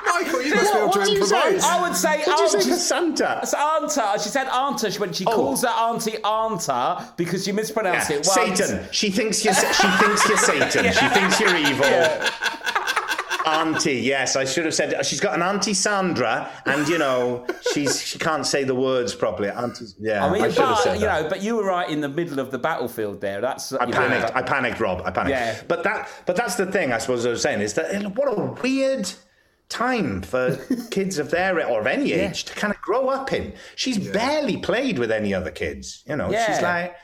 [0.15, 1.35] Michael, you must be able What to do you say?
[1.35, 1.63] improvise.
[1.63, 3.39] I would say What did say Santa?
[3.43, 4.13] It's Anta.
[4.23, 4.91] She said Anta.
[4.93, 5.31] She, when she oh.
[5.31, 8.59] calls her auntie Anta because you mispronounced Yeah, it once.
[8.59, 8.87] Satan.
[8.91, 10.85] She thinks you're she thinks you're Satan.
[10.93, 11.85] She thinks you're evil.
[13.45, 15.05] Auntie, yes, I should have said.
[15.05, 19.49] She's got an auntie Sandra, and you know she's she can't say the words properly.
[19.49, 22.09] Auntie, yeah, I mean, should have but you know, but you were right in the
[22.09, 23.41] middle of the battlefield there.
[23.41, 24.33] That's I know, panicked.
[24.33, 25.01] but- I panicked, Rob.
[25.05, 25.31] I panicked.
[25.31, 25.61] Yeah.
[25.67, 26.91] But that, but that's the thing.
[26.91, 29.11] I suppose I was saying is that what a weird
[29.69, 30.55] time for
[30.91, 33.53] kids of their or of any age to kind of grow up in.
[33.75, 36.03] She's barely played with any other kids.
[36.07, 36.95] You know, she's like,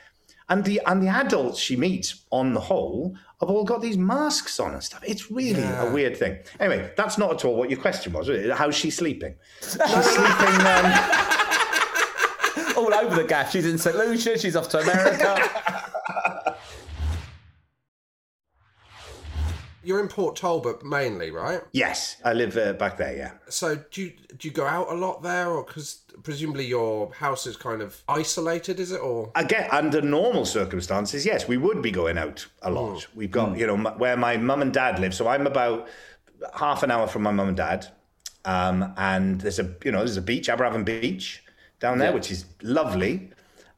[0.48, 4.60] and the and the adults she meets on the whole have all got these masks
[4.60, 5.02] on and stuff.
[5.06, 6.38] It's really a weird thing.
[6.60, 8.28] Anyway, that's not at all what your question was.
[8.28, 8.50] was it?
[8.52, 9.34] How's she sleeping?
[9.60, 10.66] She's sleeping.
[10.66, 10.92] Um,
[12.76, 13.50] all over the gaff.
[13.50, 13.96] She's in St.
[13.96, 14.38] Lucia.
[14.38, 15.88] She's off to America.
[19.84, 21.60] You're in Port Talbot mainly, right?
[21.72, 23.16] Yes, I live uh, back there.
[23.16, 23.32] Yeah.
[23.48, 27.46] So do you do you go out a lot there, or because presumably your house
[27.46, 29.00] is kind of isolated, is it?
[29.00, 33.06] Or Again, under normal circumstances, yes, we would be going out a lot.
[33.14, 35.14] We've got, you know, m- where my mum and dad live.
[35.14, 35.88] So I'm about
[36.54, 37.88] half an hour from my mum and dad.
[38.44, 41.42] Um, and there's a, you know, there's a beach, Aberavon Beach
[41.80, 43.30] down there, which is lovely.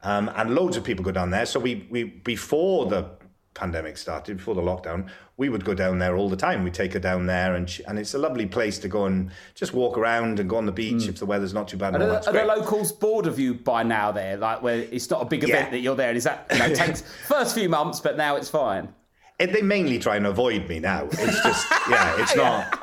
[0.03, 1.45] Um, and loads of people go down there.
[1.45, 3.09] So we, we, before the
[3.55, 6.63] pandemic started, before the lockdown, we would go down there all the time.
[6.63, 9.31] We'd take her down there and, she, and it's a lovely place to go and
[9.55, 11.93] just walk around and go on the beach if the weather's not too bad.
[11.93, 14.11] Are and all the, are the locals bored of you by now?
[14.11, 15.69] There, like where it's not a big event Yeah.
[15.71, 16.09] that you're there.
[16.09, 18.89] and Is that you know, it takes first few months, but now it's fine.
[19.39, 21.05] It, they mainly try and avoid me now.
[21.11, 22.81] It's just, yeah, it's not.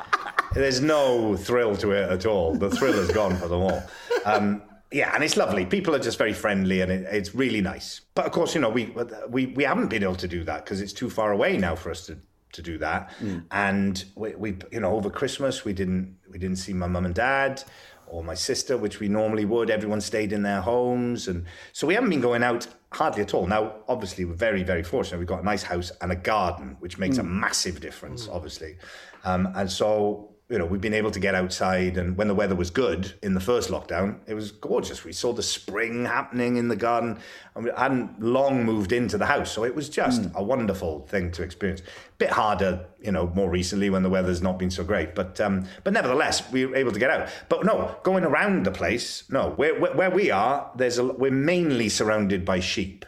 [0.53, 2.53] There's no thrill to it at all.
[2.53, 3.83] The thrill is gone for them all.
[4.25, 4.61] Um,
[4.93, 5.65] yeah, and it's lovely.
[5.65, 8.01] People are just very friendly, and it, it's really nice.
[8.13, 8.93] But of course, you know, we
[9.29, 11.89] we we haven't been able to do that because it's too far away now for
[11.89, 12.17] us to
[12.53, 13.11] to do that.
[13.19, 13.45] Mm.
[13.51, 17.15] And we, we, you know, over Christmas we didn't we didn't see my mum and
[17.15, 17.63] dad
[18.07, 19.71] or my sister, which we normally would.
[19.71, 23.47] Everyone stayed in their homes, and so we haven't been going out hardly at all.
[23.47, 25.17] Now, obviously, we're very very fortunate.
[25.17, 27.29] We've got a nice house and a garden, which makes a mm.
[27.29, 28.35] massive difference, mm.
[28.35, 28.77] obviously.
[29.23, 32.53] Um, and so you know, we've been able to get outside, and when the weather
[32.53, 35.05] was good in the first lockdown, it was gorgeous.
[35.05, 37.17] We saw the spring happening in the garden,
[37.55, 41.31] and we hadn't long moved into the house, so it was just a wonderful thing
[41.31, 41.81] to experience.
[42.17, 45.65] Bit harder, you know, more recently when the weather's not been so great, but um,
[45.85, 47.29] but nevertheless, we were able to get out.
[47.47, 51.31] But no, going around the place, no, where where, where we are, there's a, we're
[51.31, 53.05] mainly surrounded by sheep.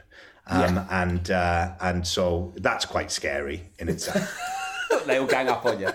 [0.48, 4.40] Um, and uh, and so that's quite scary in itself.
[5.06, 5.90] They all gang up on you.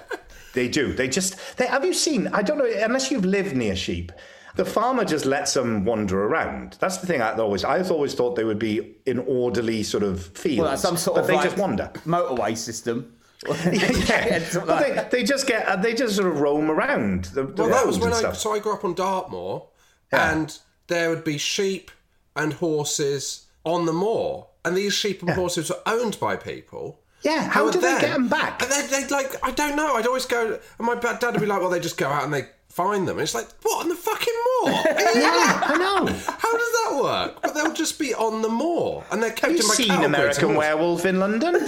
[0.55, 0.93] They do.
[0.93, 1.37] They just.
[1.57, 2.29] They, have you seen?
[2.29, 2.65] I don't know.
[2.67, 4.11] Unless you've lived near sheep,
[4.57, 6.77] the farmer just lets them wander around.
[6.81, 7.23] That's the thing.
[7.23, 7.65] I always.
[7.65, 10.61] I always thought they would be in orderly sort of fields.
[10.61, 11.91] Well, that's some sort but of they like just wander.
[12.05, 13.15] motorway system.
[13.47, 14.39] yeah.
[14.41, 15.67] something But like- they, they just get.
[15.67, 18.37] uh, They just sort of roam around the, the well, that was when I stuff.
[18.37, 19.67] so I grew up on Dartmoor,
[20.13, 20.33] Yeah.
[20.33, 20.59] and
[20.89, 21.91] there would be sheep
[22.37, 27.01] and horses on the moor, and these sheep and horses were owned by people.
[27.23, 28.63] Yeah, how who do were they get them back?
[28.63, 29.95] And they'd, they'd like, I don't know.
[29.95, 32.33] I'd always go, and my dad would be like, "Well, they just go out and
[32.33, 34.71] they find them." And it's like, what on the fucking moor?
[34.85, 36.07] yeah, I know.
[36.07, 37.43] How does that work?
[37.43, 39.89] But they'll just be on the moor, and they're kept Have you in my seen
[39.89, 40.55] cattle grids American.
[40.57, 41.55] Werewolf in London?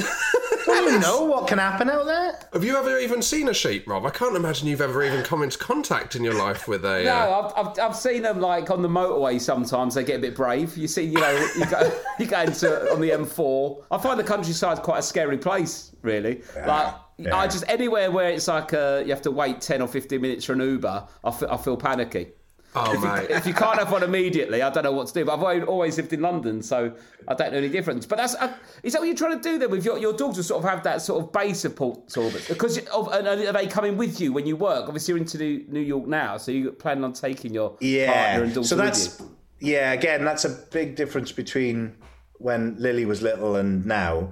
[0.73, 2.39] Don't you know what can happen out there?
[2.53, 4.05] Have you ever even seen a sheep, Rob?
[4.07, 7.05] I can't imagine you've ever even come into contact in your life with a.
[7.05, 9.41] No, uh, I've, I've, I've seen them like on the motorway.
[9.41, 10.77] Sometimes they get a bit brave.
[10.77, 13.85] You see, you know, you go you go into on the M4.
[13.91, 16.43] I find the countryside quite a scary place, really.
[16.67, 17.37] like yeah.
[17.37, 20.45] I just anywhere where it's like uh, you have to wait ten or fifteen minutes
[20.45, 22.33] for an Uber, I feel, I feel panicky.
[22.75, 23.31] Oh, mate.
[23.31, 25.25] If you can't have one immediately, I don't know what to do.
[25.25, 26.93] But I've always lived in London, so
[27.29, 28.07] I don't know any difference.
[28.07, 30.37] But that's uh, is that what you're trying to do then with your your dogs
[30.37, 32.45] to sort of have that sort of base of Port Talbot?
[32.49, 34.87] Because of, and are they coming with you when you work?
[34.87, 38.07] Obviously, you're into New New York now, so you're planning on taking your yeah.
[38.07, 38.45] partner Yeah.
[38.45, 39.37] and daughter So with that's you.
[39.61, 39.93] yeah.
[39.93, 41.95] Again, that's a big difference between
[42.39, 44.31] when Lily was little and now.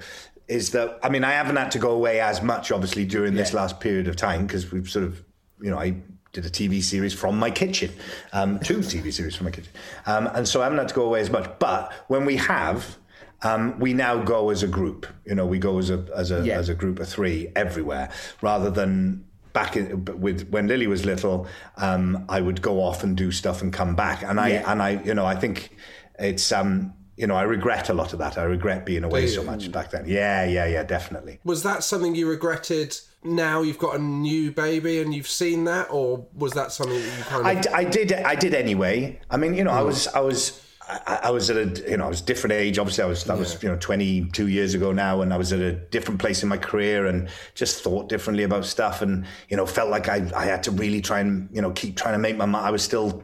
[0.49, 3.53] Is that I mean I haven't had to go away as much obviously during this
[3.55, 5.23] last period of time because we've sort of
[5.63, 5.97] you know I
[6.33, 7.91] did a TV series from my kitchen,
[8.33, 9.73] um, two TV series from my kitchen,
[10.07, 11.51] um, and so I haven't had to go away as much.
[11.59, 12.97] But when we have.
[13.43, 15.47] Um, we now go as a group, you know.
[15.47, 16.59] We go as a as a Yeah.
[16.59, 18.11] as a group of three everywhere,
[18.43, 21.47] rather than back in, with when Lily was little,
[21.79, 24.71] um, I would go off and do stuff and come back, and I Yeah.
[24.71, 25.75] and I, you know, I think
[26.19, 28.37] it's um, you know, I regret a lot of that.
[28.37, 30.05] I regret being away so much back then.
[30.07, 31.41] Yeah, yeah, yeah, definitely.
[31.43, 35.91] Was that something you regretted now you've got a new baby and you've seen that?
[35.91, 37.73] Or was that something that you kind of.
[37.75, 39.21] I, I did I did anyway.
[39.31, 40.61] I mean, you know, I was I was
[41.07, 42.79] I, I was at a you know I was different age.
[42.79, 45.53] Obviously, I was that was you know twenty two years ago now, and I was
[45.53, 49.57] at a different place in my career, and just thought differently about stuff, and you
[49.57, 52.19] know felt like I I had to really try and you know keep trying to
[52.19, 53.23] make my I was still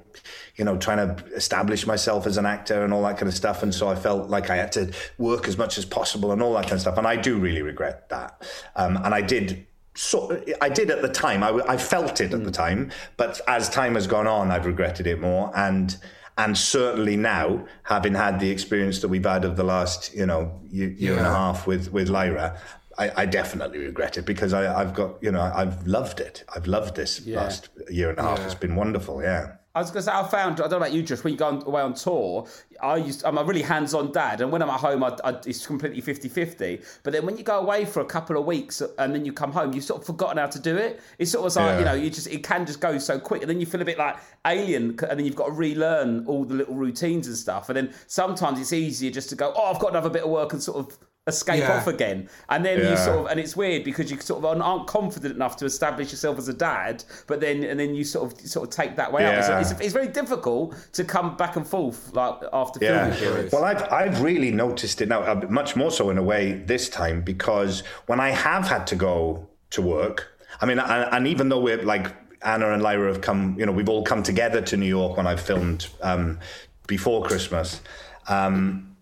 [0.57, 3.63] you know trying to establish myself as an actor and all that kind of stuff,
[3.63, 6.55] and so I felt like I had to work as much as possible and all
[6.55, 9.66] that kind of stuff, and I do really regret that, um, and I did
[9.97, 11.43] so I did at the time.
[11.43, 12.55] I, I felt it at the mm.
[12.55, 15.51] time, but as time has gone on, I've regretted it more.
[15.57, 15.97] And
[16.39, 20.61] and certainly now, having had the experience that we've had of the last, you know,
[20.69, 22.61] year, year and a half with with Lyra,
[22.99, 26.45] I, I definitely regret it because I, I've got, you know, I've loved it.
[26.55, 28.41] I've loved this last year and a half.
[28.41, 29.23] It's been wonderful.
[29.23, 29.53] Yeah.
[29.77, 31.39] I was going to say, I found, I don't know about you, Josh, when you
[31.39, 32.49] go on, away on tour,
[32.81, 34.41] I used, I'm a really hands on dad.
[34.41, 36.81] And when I'm at home, I, I, it's completely 50 50.
[37.03, 39.53] But then when you go away for a couple of weeks and then you come
[39.53, 41.01] home, you've sort of forgotten how to do it.
[41.19, 41.79] It's sort of like, Yeah.
[41.79, 43.43] you know, you just, it can just go so quick.
[43.43, 44.99] And then you feel a bit like alien.
[45.11, 47.69] And then you've got to relearn all the little routines and stuff.
[47.69, 50.55] And then sometimes it's easier just to go, oh, I've got another bit of work
[50.55, 51.77] and sort of escape Yeah.
[51.77, 52.29] off again.
[52.49, 55.35] And then you sort of, and it's weird because you sort of aren't- aren't confident
[55.35, 58.69] enough to establish yourself as a dad, but then and then you sort of sort
[58.69, 59.33] of take that way out.
[59.35, 59.59] Yeah.
[59.61, 63.11] It's, it's, it's very difficult to come back and forth like after Yeah.
[63.11, 63.53] filming periods.
[63.53, 66.89] Well, I've I've really noticed it now, uh, much more so in a way this
[66.89, 70.29] time because when I have had to go to work,
[70.61, 72.07] I mean, and, and even though we're like
[72.43, 75.27] Anna and Lyra have come, you know, we've all come together to New York when
[75.27, 76.39] I've filmed um,
[76.87, 77.81] before Christmas.
[78.29, 78.93] Um,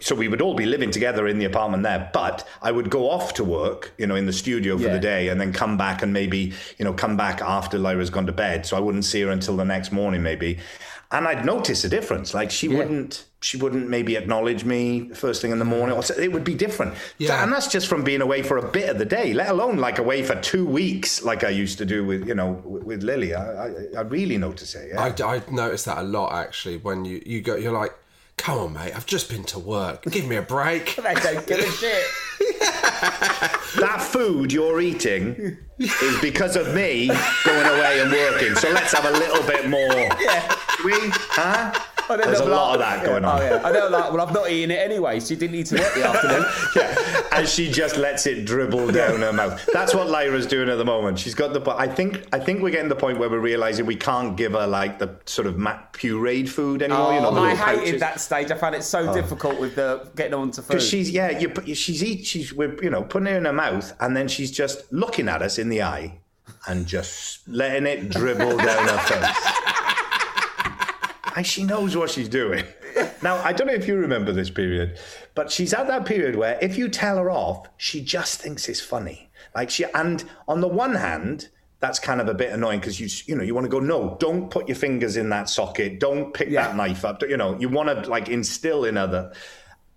[0.00, 3.08] so we would all be living together in the apartment there but i would go
[3.10, 4.92] off to work you know in the studio for Yeah.
[4.92, 8.26] the day and then come back and maybe you know come back after lyra's gone
[8.26, 8.66] to bed.
[8.66, 10.58] So i wouldn't see her until the next morning maybe.
[11.10, 12.34] And i'd notice a difference.
[12.34, 15.96] Like she wouldn't she wouldn't maybe acknowledge me first thing in the morning.
[15.96, 16.94] Or it would be different.
[17.16, 17.42] Yeah.
[17.42, 19.98] and that's just from being away for a bit of the day let alone like
[19.98, 23.34] away for two weeks like i used to do with you know with with lily.
[23.34, 25.00] I, I, I really notice it yeah.
[25.02, 27.94] I, I noticed that a lot actually when you, you go, you're like,
[28.38, 30.02] come on, mate, I've just been to work.
[30.04, 30.96] Give me a break.
[31.02, 32.04] they don't give a shit.
[33.80, 37.08] that food you're eating is because of me
[37.44, 38.54] going away and working.
[38.54, 39.92] So let's have a little bit more.
[40.20, 40.56] Yeah.
[40.84, 41.78] We, huh?
[42.10, 43.40] And There's a lot of that going oh, on.
[43.40, 45.20] Oh yeah, and they're like, well, I've not eaten it anyway.
[45.20, 46.44] so She didn't eat it the afternoon.
[46.76, 49.68] yeah, and she just lets it dribble down her mouth.
[49.72, 51.18] That's what Lyra's doing at the moment.
[51.18, 51.70] She's got the.
[51.70, 54.52] I think I think we're getting to the point where we're realizing we can't give
[54.52, 57.12] her like the sort of pureed food anymore.
[57.12, 57.94] you know, oh, the Oh, I hated pouches.
[57.94, 57.98] Oh.
[57.98, 58.50] that stage.
[58.50, 59.14] I found it so oh.
[59.14, 60.68] difficult with the getting on to food.
[60.68, 63.52] Because she's yeah, you put she's eat she's we're you know putting it in her
[63.52, 66.18] mouth and then she's just looking at us in the eye
[66.66, 69.74] and just letting it dribble down her face.
[71.38, 72.64] And she knows what she's doing.
[73.22, 74.98] Now I don't know if you remember this period,
[75.36, 78.80] but she's at that period where if you tell her off, she just thinks it's
[78.80, 79.30] funny.
[79.54, 81.48] Like she and on the one hand,
[81.80, 84.16] that's kind of a bit annoying because you you know you want to go no,
[84.18, 86.68] don't put your fingers in that socket, don't pick Yeah.
[86.68, 87.22] that knife up.
[87.22, 89.32] You know you want to like instill in other.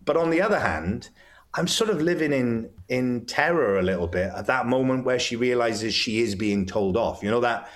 [0.05, 1.09] But on the other hand,
[1.55, 5.35] I'm sort of living in in terror a little bit at that moment where she
[5.35, 7.23] realizes she is being told off.
[7.23, 7.67] You know that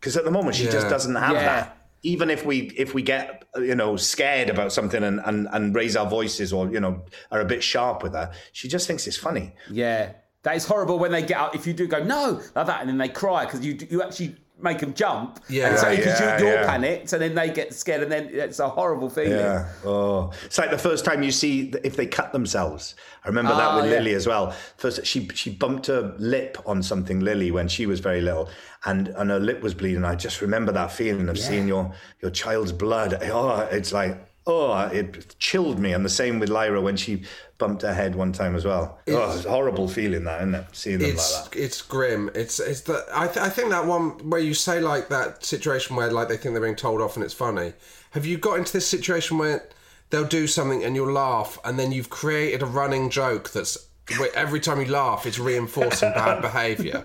[0.00, 1.44] because at the moment she just doesn't have Yeah.
[1.44, 1.78] that.
[2.04, 5.96] Even if we if we get you know scared about something and, and and raise
[5.96, 9.16] our voices or you know are a bit sharp with her, she just thinks it's
[9.16, 9.52] funny.
[9.70, 10.12] yeah,
[10.44, 11.54] that is horrible when they get out.
[11.54, 14.36] If you do go no like that, and then they cry because you you actually
[14.64, 15.38] make them jump.
[15.48, 15.68] Yeah.
[15.68, 16.66] and so because yeah, you, you're yeah.
[16.66, 19.32] panicked, and then they get scared, and then it's a horrible feeling.
[19.32, 19.68] Yeah.
[19.84, 22.96] Oh, it's like the first time you see if they cut themselves.
[23.24, 23.98] I remember that Ah, with yeah.
[23.98, 24.50] Lily as well.
[24.76, 28.48] First, she she bumped her lip on something, Lily, when she was very little,
[28.84, 30.04] and and her lip was bleeding.
[30.04, 33.14] I just remember that feeling of seeing your your child's blood.
[33.22, 35.92] Oh, it's like oh, it chilled me.
[35.92, 37.22] And the same with Lyra when she
[37.58, 38.98] bumped her head one time as well.
[39.08, 40.66] oh, it's a horrible feeling that, isn't it?
[40.72, 41.60] Seeing them it's like that.
[41.60, 42.30] it's grim.
[42.34, 45.96] It's it's the I, th- I think that one where you say like that situation
[45.96, 47.72] where like they think they're being told off and it's funny.
[48.10, 49.68] Have you got into this situation where
[50.10, 53.88] they'll do something and you'll laugh and then you've created a running joke that's
[54.34, 57.02] every time you laugh it's reinforcing bad behaviour.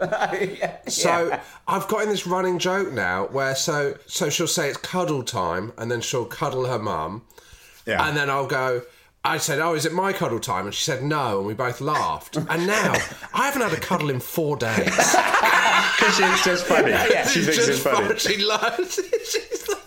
[0.88, 5.24] So I've got in this running joke now where so so she'll say it's cuddle
[5.24, 7.24] time and then she'll cuddle her mum
[7.86, 8.06] Yeah.
[8.08, 8.82] and then I'll go,
[9.24, 10.66] I said, Oh, is it my cuddle time?
[10.66, 11.38] And she said, No.
[11.40, 12.38] And we both laughed.
[12.38, 12.94] And now
[13.34, 15.16] I haven't had a cuddle in four days.
[16.00, 16.92] Because it's just funny.
[17.28, 18.18] She thinks it's just funny.
[18.18, 19.79] She loves She's like,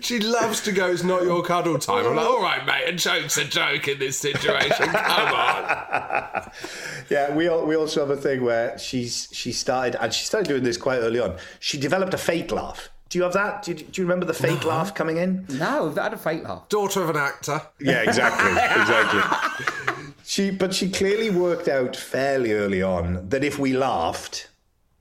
[0.00, 2.06] she loves to go, It's not your cuddle time.
[2.06, 4.86] I'm like, All right, mate, a joke's a joke in this situation.
[4.88, 6.50] Come on.
[7.08, 10.46] Yeah, we al- we also have a thing where she's she started and she started
[10.48, 11.36] doing this quite early on.
[11.58, 12.88] She developed a fake laugh.
[13.08, 13.64] Do you have that?
[13.64, 15.44] Do you, do you remember the fake laugh coming in?
[15.48, 16.68] No, I've had a fake laugh.
[16.68, 17.60] Daughter of an actor.
[17.80, 20.06] Yeah, exactly, exactly.
[20.24, 24.48] She, but she clearly worked out fairly early on that if we laughed,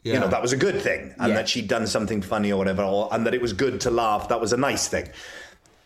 [0.04, 0.14] Yeah.
[0.14, 1.36] you know, that was a good thing, and Yeah.
[1.36, 4.30] that she'd done something funny or whatever, or, and that it was good to laugh.
[4.30, 5.10] That was a nice thing.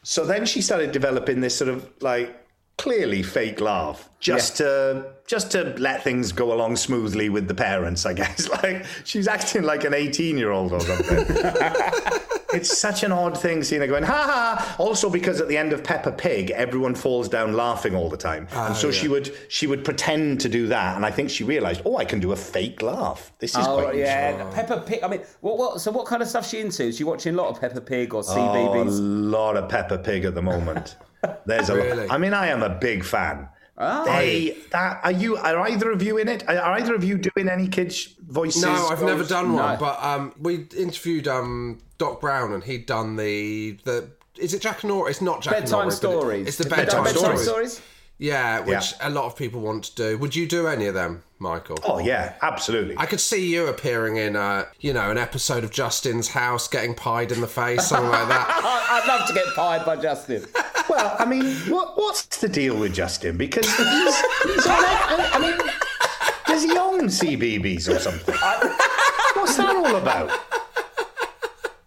[0.04, 2.36] So then she started developing this sort of like
[2.78, 8.06] clearly fake laugh, just to just to let things go along smoothly with the parents.
[8.06, 11.26] I guess like she's acting like an eighteen-year-old or something.
[12.54, 14.28] It's such an odd thing seeing her going, ha
[14.60, 14.76] ha.
[14.78, 18.48] Also, because at the end of Peppa Pig, everyone falls down laughing all the time.
[18.54, 20.96] Ah, and so she would she would pretend to do that.
[20.96, 23.32] And I think she realised, oh, I can do a fake laugh.
[23.40, 25.00] This is Oh quite yeah, Peppa Pig.
[25.04, 25.82] I mean, what, what?
[25.82, 26.84] So what kind of stuff she into?
[26.84, 30.26] Is she watching a lot of Peppa Pig or Oh, a lot of Peppa Pig
[30.26, 30.96] at the moment.
[31.46, 32.08] There's a Really?
[32.08, 32.12] lot.
[32.12, 33.50] I mean, I am a big fan.
[34.06, 36.48] They that are you are either of you in it?
[36.48, 38.62] Are either of you doing any kids' voices?
[38.64, 39.30] No, I've never roles?
[39.30, 39.80] done one, No.
[39.80, 44.10] but um, we interviewed um, Doc Brown and he'd done the the.
[44.38, 45.10] Is it Jackanory?
[45.10, 46.48] It's not Jack and Bedtime Nora, but it- stories.
[46.48, 47.44] It's the Bedtime bedtime, bedtime stories.
[47.74, 47.82] stories.
[48.20, 49.08] Yeah, which Yeah.
[49.08, 50.18] a lot of people want to do.
[50.20, 51.78] Would you do any of them, Michael?
[51.84, 52.96] Oh yeah, absolutely.
[52.98, 56.94] I could see you appearing in, uh, you know, an episode of Justin's House, getting
[56.94, 58.48] pied in the face, something like that.
[58.64, 60.46] I- I'd love to get pied by Justin.
[60.90, 63.38] Well, I mean, what, what's the deal with Justin?
[63.38, 65.36] Because he's, he's on it.
[65.36, 65.70] I mean,
[66.48, 68.36] does he own CBeebies or something?
[69.36, 70.32] What's that all about?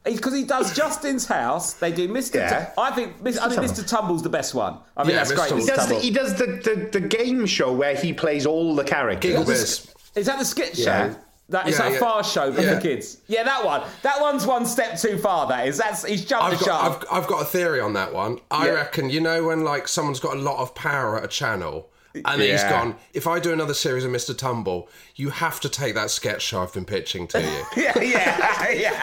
[0.04, 1.72] Because he does Justin's house.
[1.74, 2.36] They do Mr.
[2.36, 2.66] Yeah.
[2.66, 3.74] Tu- I think Mis- I think Tumble.
[3.74, 3.88] Mr.
[3.88, 4.78] Tumble's the best one.
[4.96, 5.48] I mean, Yeah, that's Mr.
[5.50, 5.60] great.
[5.62, 6.46] He does, the, he does the,
[6.92, 9.34] the, the game show where he plays all the characters.
[9.34, 9.92] Gigglebiz.
[10.14, 11.14] Is that the sketch Yeah.
[11.48, 11.52] Show?
[11.58, 11.98] That is Yeah, that yeah.
[11.98, 12.74] far show for Yeah.
[12.74, 13.18] the kids.
[13.26, 13.82] Yeah, that one.
[14.02, 15.46] That one's one step too far.
[15.46, 15.78] That is.
[15.78, 17.06] That's he's jumped I've the got, shark.
[17.10, 18.40] I've, I've got a theory on that one.
[18.50, 18.72] I Yeah.
[18.72, 21.88] reckon, you know, when like someone's got a lot of power at a channel
[22.24, 24.36] and he's gone, if I do another series of Mr.
[24.36, 27.64] Tumble, you have to take that sketch show I've been pitching to you.
[27.82, 29.02] Yeah, yeah, yeah.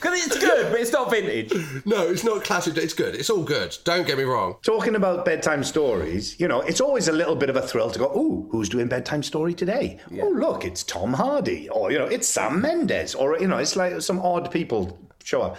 [0.00, 1.52] Because it's good, but it's not vintage.
[1.84, 2.76] no, it's not classic.
[2.76, 3.14] It's good.
[3.14, 3.76] It's all good.
[3.84, 4.56] Don't get me wrong.
[4.62, 7.98] Talking about bedtime stories, you know, it's always a little bit of a thrill to
[7.98, 9.98] go, ooh, who's doing bedtime story today?
[10.20, 11.68] Oh, look, it's Tom Hardy.
[11.68, 13.14] Or, you know, it's Sam Mendes.
[13.14, 15.56] Or, you know, it's like some odd people show up.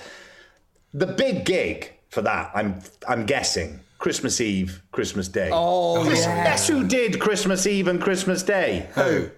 [0.94, 5.50] The big gig for that, I'm I'm guessing, Christmas Eve, Christmas Day.
[5.54, 6.44] Oh, Chris- yeah.
[6.44, 8.90] Guess who did Christmas Eve and Christmas Day?
[8.96, 9.30] Who?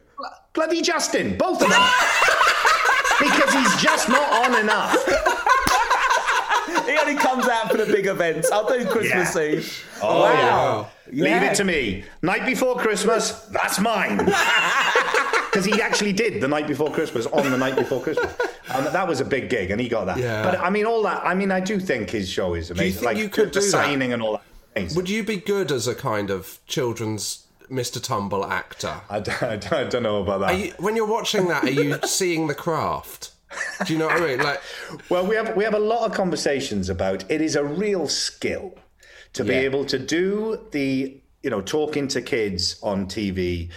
[0.54, 1.38] Bloody Justin.
[1.38, 1.82] Both of them.
[3.20, 4.96] because he's just not on enough.
[6.86, 8.52] He only comes out for the big events.
[8.52, 9.42] I'll do Christmas Yeah.
[9.42, 9.86] Eve.
[10.02, 10.88] Oh, wow.
[11.08, 11.52] Leave Yeah.
[11.52, 12.04] it to me.
[12.22, 14.18] Night before Christmas, that's mine.
[15.54, 18.36] Because he actually did the night before Christmas on the night before Christmas.
[18.70, 20.18] And that was a big gig, and he got that.
[20.18, 20.42] Yeah.
[20.42, 22.78] But I mean, all that, I mean, I do think his show is amazing.
[22.82, 23.72] Do you think like you could the do that?
[23.72, 24.42] signing and all that.
[24.76, 24.96] Amazing.
[24.96, 28.02] Would you be good as a kind of children's Mr.
[28.02, 29.02] Tumble actor?
[29.10, 30.52] I, don't, I don't- I don't know about that.
[30.52, 33.32] Are you, when you're watching that, are you seeing the craft?
[33.86, 34.40] Do you know what I mean?
[34.40, 34.62] Like,
[35.10, 38.74] Well, we have we have a lot of conversations about it is a real skill
[39.34, 39.60] to be Yeah.
[39.62, 43.70] able to do the you know talking to kids on TV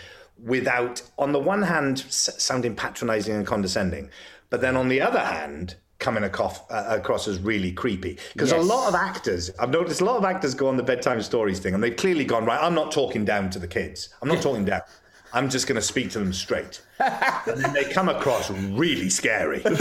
[0.43, 4.09] without on the one hand s- sounding patronizing and condescending,
[4.51, 8.19] but then on the other hand coming across, uh, across as really creepy.
[8.33, 11.23] Because a lot of actors I've noticed a lot of actors go on the bedtime
[11.23, 14.11] stories thing and they've clearly gone right I'm not talking down to the kids.
[14.23, 14.83] I'm not talking down.
[15.33, 16.83] I'm just going to speak to them straight.
[17.01, 19.63] And then they come across really scary.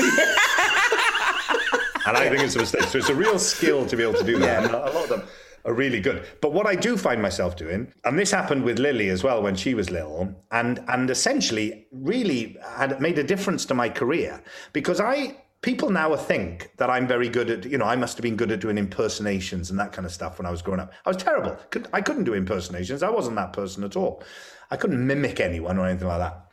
[2.06, 2.84] And I think it's a mistake.
[2.84, 4.66] So it's a real skill to be able to do that.
[4.66, 5.24] And a lot of them
[5.66, 6.26] are really good.
[6.40, 9.56] But what I do find myself doing, and this happened with Lily as well when
[9.56, 15.00] she was little, and and essentially really had made a difference to my career because
[15.00, 18.36] I people now think that I'm very good at you know I must have been
[18.36, 20.94] good at doing impersonations and that kind of stuff when I was growing up.
[21.06, 21.58] I was terrible.
[21.92, 23.02] I couldn't do impersonations.
[23.02, 24.24] I wasn't that person at all.
[24.70, 26.46] I couldn't mimic anyone or anything like that.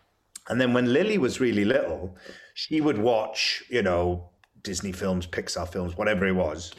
[0.49, 2.17] And then when Lily was really little,
[2.55, 4.31] she would watch, you know,
[4.63, 6.73] Disney films, Pixar films, whatever it was.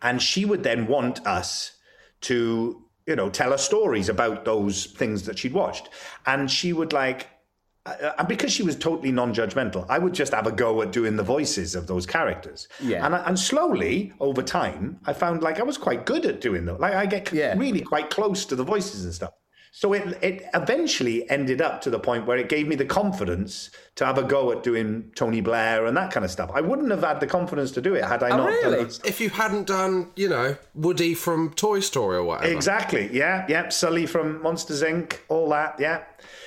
[0.00, 1.72] And she would then want us
[2.22, 5.88] to, you know, tell her stories about those things that she'd watched.
[6.24, 7.28] And she would like,
[7.90, 11.16] Uh, and because she was totally non-judgmental, I would just have a go at doing
[11.16, 12.68] the voices of those characters.
[12.80, 13.04] Yeah.
[13.04, 16.64] And I, and slowly over time, I found like I was quite good at doing
[16.66, 16.78] them.
[16.78, 17.56] Like I get Yeah.
[17.56, 19.32] really quite close to the voices and stuff.
[19.72, 23.70] So it it eventually ended up to the point where it gave me the confidence
[23.96, 26.50] to have a go at doing Tony Blair and that kind of stuff.
[26.52, 28.84] I wouldn't have had the confidence to do it had I Oh, not done really?
[28.84, 29.00] it.
[29.04, 32.52] if you hadn't done, you know, Woody from Toy Story or whatever.
[32.52, 33.10] Exactly.
[33.12, 33.46] Yeah.
[33.48, 33.68] Yeah.
[33.68, 35.18] Sully from Monsters Inc.
[35.28, 35.76] All that.
[35.78, 36.02] Yeah.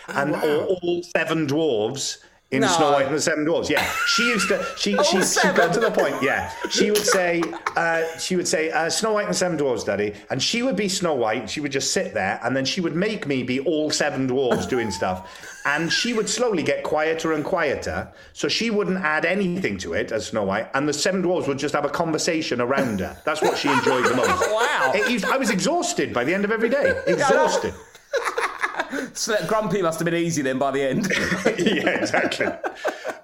[0.10, 0.42] Oh, and wow.
[0.42, 2.18] all, all seven dwarves
[2.54, 2.68] in No.
[2.68, 3.70] Snow White and the Seven Dwarfs.
[3.70, 3.84] Yeah.
[4.08, 4.66] She used to.
[4.78, 6.16] She All she, she got to the point.
[6.22, 6.52] Yeah.
[6.70, 7.42] She would say.
[7.76, 10.76] Uh, she would say uh, Snow White and the Seven Dwarfs, Daddy, and she would
[10.76, 11.42] be Snow White.
[11.42, 14.28] and She would just sit there, and then she would make me be all seven
[14.30, 18.08] dwarves doing stuff, and she would slowly get quieter and quieter.
[18.34, 21.58] So she wouldn't add anything to it as Snow White, and the seven dwarves would
[21.60, 23.18] just have a conversation around her.
[23.26, 24.30] That's what she enjoyed the most.
[24.54, 24.92] Wow.
[24.94, 27.02] It I was exhausted by the end of every day.
[27.08, 27.74] Exhausted.
[29.14, 31.08] So Grumpy must have been easy then by the end.
[31.60, 32.48] yeah, exactly.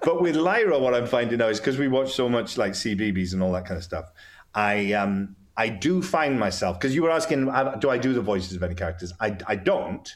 [0.02, 3.32] But with Lyra, what I'm finding now is because we watch so much like CBeebies
[3.32, 4.10] and all that kind of stuff,
[4.54, 8.22] I um I do find myself because you were asking, uh, do I do the
[8.22, 9.12] voices of any characters?
[9.20, 10.08] I I don't.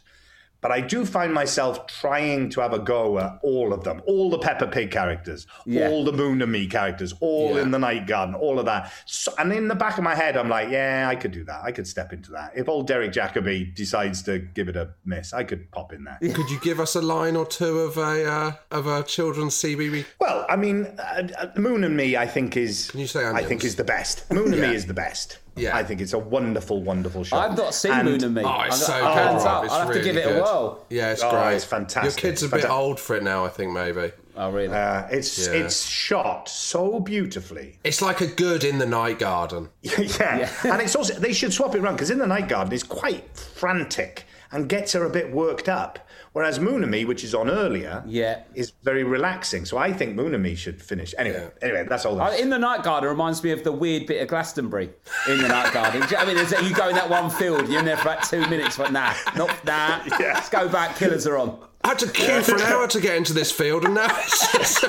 [0.64, 4.30] But I do find myself trying to have a go at all of them, all
[4.30, 5.90] the Peppa Pig characters, Yeah.
[5.90, 7.60] all the Moon and Me characters, all Yeah.
[7.64, 8.90] in the Night Garden, all of that.
[9.04, 11.60] So, and in the back of my head, I'm like, yeah, I could do that.
[11.64, 12.52] I could step into that.
[12.56, 16.16] If old Derek Jacobi decides to give it a miss, I could pop in there.
[16.32, 20.06] Could you give us a line or two of a uh, of a children's CBB?
[20.18, 22.90] Well, I mean, uh, uh, Moon and Me, I think is.
[22.90, 24.24] Can you say I think is the best.
[24.32, 24.70] Moon and Yeah.
[24.70, 25.40] Me is the best.
[25.56, 25.76] Yeah.
[25.76, 27.36] I think it's a wonderful, wonderful show.
[27.36, 28.42] I've not seen And- Moon and Me.
[28.44, 29.04] Oh, it's so good.
[29.14, 29.64] hands up.
[29.64, 30.38] It's I'll have to give it good.
[30.38, 30.84] a whirl.
[30.90, 31.54] Yeah, it's Oh, great.
[31.54, 32.22] it's fantastic.
[32.22, 34.10] Your kid's a bit Fanta- old for it now, I think maybe.
[34.36, 34.74] Oh, really?
[34.74, 35.52] Uh, it's Yeah.
[35.54, 37.78] it's shot so beautifully.
[37.84, 39.68] It's like a good in the night garden.
[39.82, 40.50] yeah.
[40.64, 43.24] and it's also they should swap it around because in the Night Garden it's quite
[43.36, 46.00] frantic and gets her a bit worked up.
[46.34, 48.40] Whereas Moon and Me, which is on earlier, Yeah.
[48.56, 49.64] is very relaxing.
[49.64, 51.14] So I think Moon and Me should finish.
[51.16, 52.20] Anyway, anyway, that's all.
[52.20, 54.90] Uh, In the Night Garden reminds me of the weird bit of Glastonbury
[55.28, 56.02] in the Night Garden.
[56.10, 58.24] You I mean, there's, you go in that one field, you're in there for about
[58.24, 60.00] two minutes, but nah, not nah.
[60.20, 60.32] Yeah.
[60.34, 60.96] Let's go back.
[60.96, 61.56] Killers are on.
[61.84, 64.52] I had to queue for an hour to get into this field, and now it's
[64.52, 64.82] just...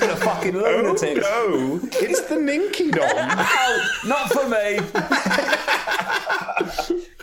[0.00, 1.16] You're a fucking Oh lunatic.
[1.22, 3.02] no, it's the Ninky Nonk.
[3.58, 4.78] Oh, not for me.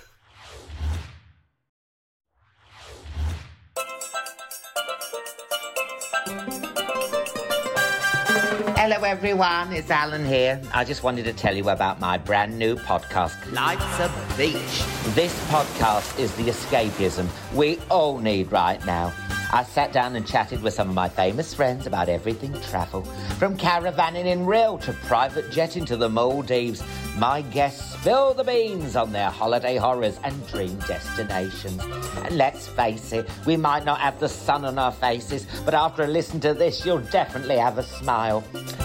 [8.85, 9.71] Hello, everyone.
[9.71, 10.61] It's Alan here.
[10.73, 14.83] I just wanted to tell you about my brand new podcast, Life's a Beach.
[15.15, 19.13] This podcast is the escapism we all need right now.
[19.53, 23.03] I sat down and chatted with some of my famous friends about everything travel,
[23.39, 26.83] from caravanning in Rio to private jetting to the Maldives.
[27.17, 31.81] My guests spill the beans on their holiday horrors and dream destinations.
[32.25, 36.03] And let's face it, we might not have the sun on our faces, but after
[36.03, 38.41] a listen to this, you'll definitely have a smile.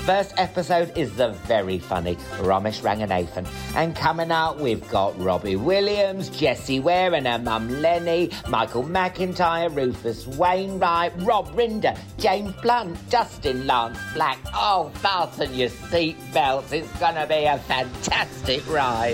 [0.07, 3.49] First episode is the very funny Romesh Ranganathan.
[3.75, 9.75] And coming out, we've got Robbie Williams, Jessie Ware and her mum Lennie, Michael McIntyre,
[9.75, 14.39] Rufus Wainwright, Rob Rinder, James Blunt, Dustin Lance Black.
[14.55, 16.73] Oh, fasten your seatbelts.
[16.73, 19.08] It's gonna be a fantastic ride.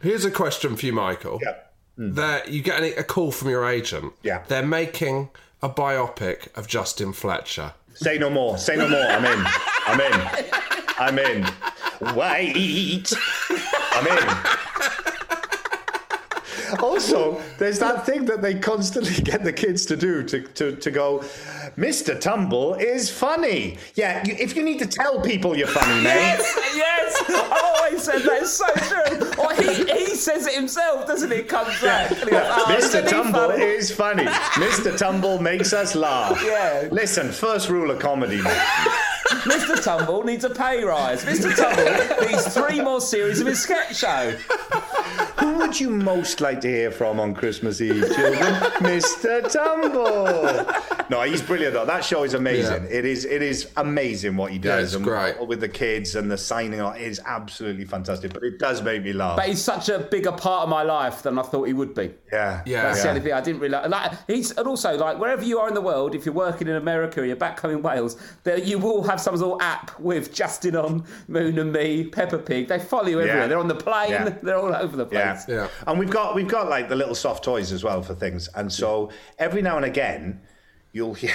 [0.00, 1.40] Here's a question for you, Michael.
[1.42, 1.54] Yeah.
[1.98, 2.14] Mm.
[2.14, 4.12] That you get a call from your agent.
[4.22, 4.44] Yeah.
[4.46, 5.30] They're making
[5.62, 7.72] a biopic of Justin Fletcher.
[7.94, 8.58] Say no more.
[8.58, 9.02] Say no more.
[9.02, 9.46] I'm in.
[9.86, 10.12] I'm in.
[10.98, 12.16] I'm in.
[12.16, 13.12] Wait.
[13.92, 14.58] I'm in.
[16.80, 20.90] Also, there's that thing that they constantly get the kids to do to, to, to
[20.90, 21.20] go,
[21.76, 22.18] Mr.
[22.18, 23.78] Tumble is funny.
[23.94, 26.14] Yeah, you, if you need to tell people you're funny, mate.
[26.14, 27.24] Yes, yes.
[27.28, 28.42] I've always said that.
[28.42, 29.44] It's so true.
[29.44, 31.42] Or he, he says it himself, doesn't he?
[31.42, 32.10] Comes back.
[32.10, 33.08] he goes, "Oh, Mr.
[33.08, 34.24] Tumble funny?" is funny.
[34.24, 34.96] Mr.
[34.96, 36.42] Tumble makes us laugh.
[36.44, 36.88] Yeah.
[36.90, 38.62] Listen, first rule of comedy, mate.
[39.44, 39.82] Mr.
[39.82, 41.24] Tumble needs a pay rise.
[41.24, 41.54] Mr.
[41.54, 44.34] Tumble needs three more series of his sketch show.
[45.40, 48.34] Who would you most like to hear from on Christmas Eve, children?
[48.82, 49.50] Mr.
[49.50, 50.66] Tumble.
[51.10, 51.86] No, he's brilliant though.
[51.86, 52.84] That show is amazing.
[52.84, 52.90] Yeah.
[52.98, 53.24] It is.
[53.24, 54.84] It is amazing what he Yeah, does.
[54.88, 55.46] it's and great.
[55.46, 56.96] with the kids and the signing on.
[56.96, 58.32] It is absolutely fantastic.
[58.34, 59.36] But it does make me laugh.
[59.36, 62.12] But he's such a bigger part of my life than I thought he would be.
[62.32, 62.62] yeah.
[62.66, 62.82] Yeah.
[62.82, 63.88] That's the only thing I didn't realise.
[63.88, 66.74] Like he's and also like wherever you are in the world, if you're working in
[66.76, 69.98] America or you're back home in Wales, there you will have some sort of app
[70.00, 72.68] with Justin on, Moon and Me, Peppa Pig.
[72.68, 73.42] They follow you everywhere.
[73.42, 73.46] Yeah.
[73.46, 74.10] They're on the plane.
[74.10, 74.28] Yeah.
[74.42, 75.24] They're all over the place.
[75.28, 75.44] Yeah.
[75.48, 75.68] Yeah.
[75.86, 78.48] And we've got we've got like the little soft toys as well for things.
[78.54, 80.40] And so every now and again
[80.92, 81.32] you'll hear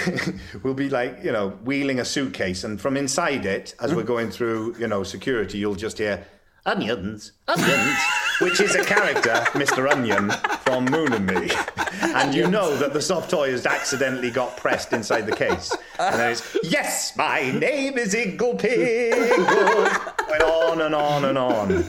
[0.62, 4.30] we'll be like, you know, wheeling a suitcase and from inside it, as we're going
[4.30, 6.24] through, you know, security, you'll just hear
[6.66, 7.98] onions, onions,
[8.40, 9.90] which is a character, Mr.
[9.90, 10.30] Onion,
[10.62, 11.50] from Moon and Me.
[12.02, 15.74] And you know that the soft toy has accidentally got pressed inside the case.
[15.98, 20.28] And then it's, yes, my name is Iggle Piggle.
[20.30, 21.84] Went on and on and on.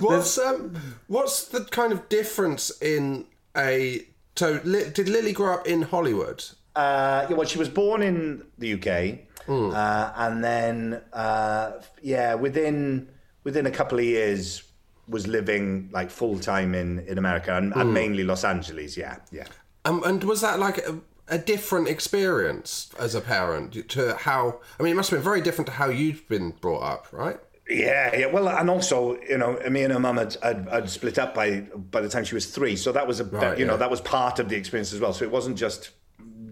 [0.00, 0.76] What's um,
[1.06, 3.26] what's the kind of difference in
[3.56, 4.06] a?
[4.36, 6.42] So, Li- did Lily grow up in Hollywood?
[6.74, 11.72] Uh, yeah, well, she was born in the UK, uh, and then uh,
[12.02, 13.08] yeah, within
[13.44, 14.62] within a couple of years,
[15.08, 18.96] was living like full time in in America and, and mainly Los Angeles.
[18.96, 19.46] Yeah, yeah.
[19.84, 24.60] Um, and was that like a, a different experience as a parent to how?
[24.78, 27.38] I mean, it must have been very different to how you've been brought up, right?
[27.70, 28.26] Yeah, yeah.
[28.26, 31.60] Well, and also, you know, me and her mum had, had, had split up by
[31.60, 34.00] by the time she was three, so that was a Right, you know that was
[34.00, 35.12] part of the experience as well.
[35.12, 35.90] So it wasn't just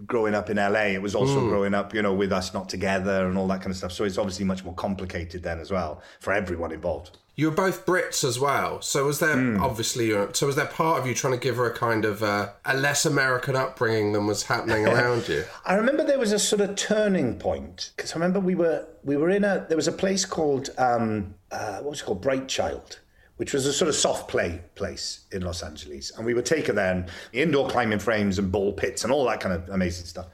[0.05, 1.49] growing up in LA; it was also hmm.
[1.49, 3.91] growing up, you know, with us not together and all that kind of stuff.
[3.91, 7.17] So it's obviously much more complicated then as well for everyone involved.
[7.39, 10.11] You were both Brits as well, so was there obviously?
[10.33, 12.75] So was there part of you trying to give her a kind of uh, a
[12.75, 15.45] less American upbringing than was happening around you?
[15.65, 19.15] I remember there was a sort of turning point because I remember we were we
[19.15, 22.21] were in a there was a place called um, uh, what was it called?
[22.21, 22.99] Bright Child,
[23.37, 26.75] which was a sort of soft play place in Los Angeles, and we were taken
[26.75, 30.07] her there and indoor climbing frames and ball pits and all that kind of amazing
[30.07, 30.27] stuff,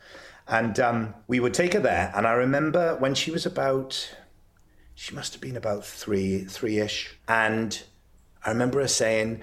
[0.47, 4.09] and um, we would take her there, and I remember when she was about
[4.95, 7.81] she must have been about three three ish, and
[8.45, 9.41] I remember her saying.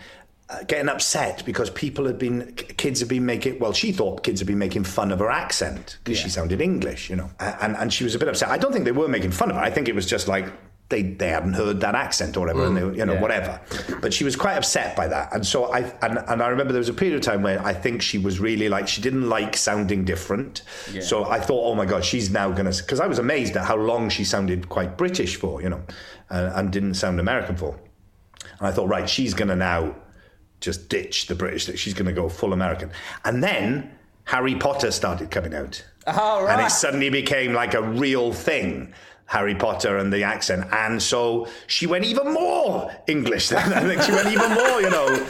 [0.50, 4.38] Uh, getting upset because people had been, kids had been making, well, she thought kids
[4.38, 7.30] had been making fun of her accent because she sounded English, you know.
[7.38, 8.50] And, and she was a bit upset.
[8.50, 9.62] I don't think they were making fun of her.
[9.62, 10.52] I think it was just like
[10.92, 13.60] they, they hadn't heard that accent or whatever, and they, you know, whatever.
[14.00, 15.34] But she was quite upset by that.
[15.34, 17.72] And so I, and, and I remember there was a period of time where I
[17.72, 20.62] think she was really like, she didn't like sounding different.
[21.00, 23.64] So I thought, oh my God, she's now going to, because I was amazed at
[23.64, 25.82] how long she sounded quite British for, you know,
[26.30, 27.78] uh, and didn't sound American for.
[28.58, 29.96] And I thought, right, she's going to now
[30.60, 31.66] just ditch the British.
[31.66, 32.90] That she's going to go full American.
[33.24, 33.90] And then
[34.24, 35.84] Harry Potter started coming out.
[36.06, 38.92] Oh, And it suddenly became like a real thing.
[39.26, 40.66] Harry Potter and the accent.
[40.72, 43.48] And so she went even more English.
[43.50, 43.72] then.
[43.72, 45.28] I think she went even more, you know,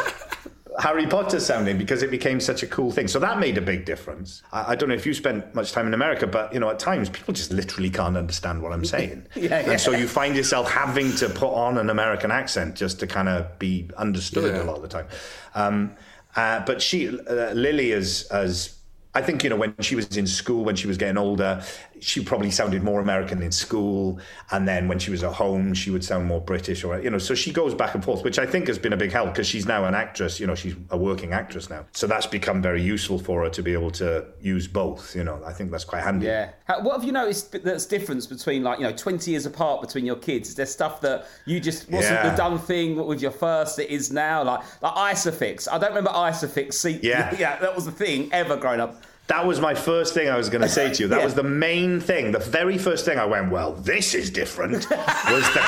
[0.79, 3.07] Harry Potter sounding because it became such a cool thing.
[3.07, 4.43] So that made a big difference.
[4.53, 6.79] I, I don't know if you spent much time in America, but you know, at
[6.79, 9.27] times people just literally can't understand what I'm saying.
[9.37, 9.71] Yeah, yeah.
[9.73, 13.29] And so you find yourself having to put on an American accent just to kind
[13.29, 14.63] of be understood Yeah.
[14.63, 15.07] a lot of the time.
[15.55, 15.95] Um,
[16.35, 18.79] uh, but she, uh, Lily, as as
[19.15, 21.63] I think you know when she was in school, when she was getting older,
[22.03, 24.19] she probably sounded more American in school,
[24.51, 27.19] and then when she was at home, she would sound more British, or you know.
[27.19, 29.47] So she goes back and forth, which I think has been a big help because
[29.47, 30.41] she's now an actress.
[30.41, 33.63] You know, she's a working actress now, so that's become very useful for her to
[33.63, 35.15] be able to use both.
[35.15, 36.27] You know, I think that's quite handy.
[36.27, 36.51] Yeah.
[36.65, 40.05] How, what have you noticed that's difference between like you know twenty years apart between
[40.05, 40.49] your kids?
[40.51, 42.31] Is there stuff that you just wasn't Yeah.
[42.31, 45.69] the done thing with your first that is now like like Isofix?
[45.71, 47.03] I don't remember Isofix seat.
[47.03, 47.35] Yeah.
[47.39, 49.03] yeah, that was the thing ever growing up.
[49.29, 51.09] That was my first thing I was going to say to you.
[51.13, 51.25] That Yeah.
[51.25, 52.33] was the main thing.
[52.33, 54.73] The very first thing I went, well, this is different.
[54.91, 55.63] Was the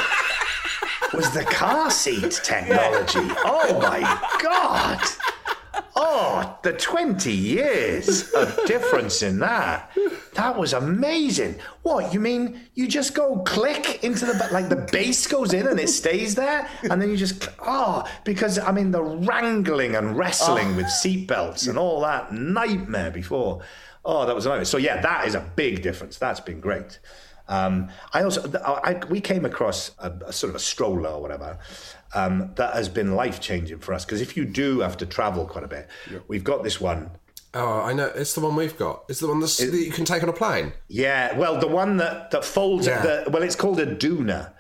[1.16, 3.20] was the car seat technology.
[3.44, 4.00] Oh my
[4.42, 5.00] god!
[6.16, 9.90] Oh, the 20 years of difference in that.
[10.34, 11.56] That was amazing.
[11.82, 15.80] What, you mean you just go click into the, like the base goes in and
[15.80, 16.68] it stays there?
[16.88, 21.76] And then you just, oh, because I mean, the wrangling and wrestling with seatbelts and
[21.76, 23.62] all that nightmare before.
[24.04, 24.66] Oh, that was a nightmare.
[24.66, 26.18] So, yeah, that is a big difference.
[26.18, 27.00] That's been great.
[27.48, 31.58] Um, I also, I, we came across a, a sort of a stroller or whatever
[32.14, 35.46] um, that has been life changing for us because if you do have to travel
[35.46, 35.88] quite a bit,
[36.28, 37.10] we've got this one.
[37.56, 38.06] Oh, I know.
[38.14, 39.04] It's the one we've got.
[39.08, 40.72] It's the one that's, that you can take on a plane.
[40.88, 42.86] Yeah, well, the one that that folds.
[42.86, 43.02] Yeah.
[43.02, 44.52] The, well, it's called a doona,